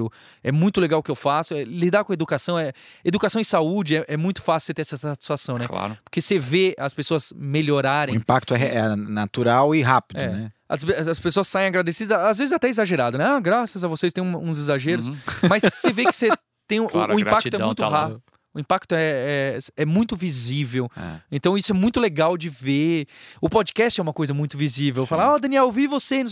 [0.42, 1.54] É muito legal o que eu faço.
[1.54, 2.72] é, lidar com educação é.
[3.04, 5.66] Educação e saúde é, é muito fácil você ter essa satisfação, né?
[5.66, 5.98] Claro.
[6.04, 8.14] Porque você vê as pessoas O melhorarem.
[8.16, 10.28] impacto é, é natural e rápido, É.
[10.28, 10.50] né?
[10.68, 13.24] As, as pessoas saem agradecidas, às vezes até exagerado, né?
[13.24, 15.08] Ah, graças a vocês tem um- uns exageros.
[15.08, 15.16] Uhum.
[15.48, 16.30] Mas você vê que você
[16.66, 18.12] tem o- Claro, o, impacto é muito tá lá.
[18.54, 20.90] O impacto é, é, é muito visível.
[20.96, 21.20] É.
[21.30, 23.06] Então isso é muito legal de ver.
[23.40, 25.06] O podcast é uma coisa muito visível.
[25.06, 26.22] Falar, ó, Daniel, eu vi você.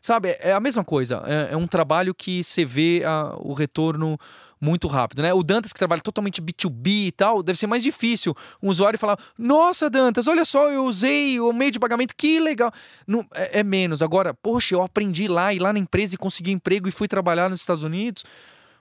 [0.00, 1.22] Sabe, é a mesma coisa.
[1.26, 4.18] É, é um trabalho que você vê ah, o retorno
[4.60, 5.34] muito rápido, né?
[5.34, 9.18] O Dantas que trabalha totalmente B2B e tal, deve ser mais difícil um usuário falar:
[9.38, 12.72] Nossa, Dantas, olha só, eu usei o meio de pagamento, que legal.
[13.06, 14.02] Não, é, é menos.
[14.02, 17.50] Agora, poxa, eu aprendi lá, ir lá na empresa e consegui emprego e fui trabalhar
[17.50, 18.24] nos Estados Unidos.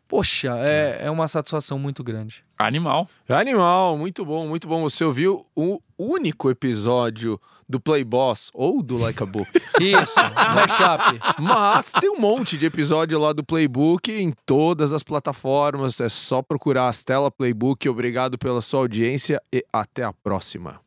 [0.08, 2.44] Poxa, é, é uma satisfação muito grande.
[2.58, 3.10] Animal.
[3.28, 4.82] Animal, muito bom, muito bom.
[4.84, 9.50] Você ouviu o único episódio do Play Boss ou do Like a Book.
[9.82, 10.20] Isso,
[10.54, 11.20] mashup.
[11.40, 16.00] Mas tem um monte de episódio lá do Playbook em todas as plataformas.
[16.00, 17.90] É só procurar a Stella Playbook.
[17.90, 20.85] Obrigado pela sua audiência e até a próxima.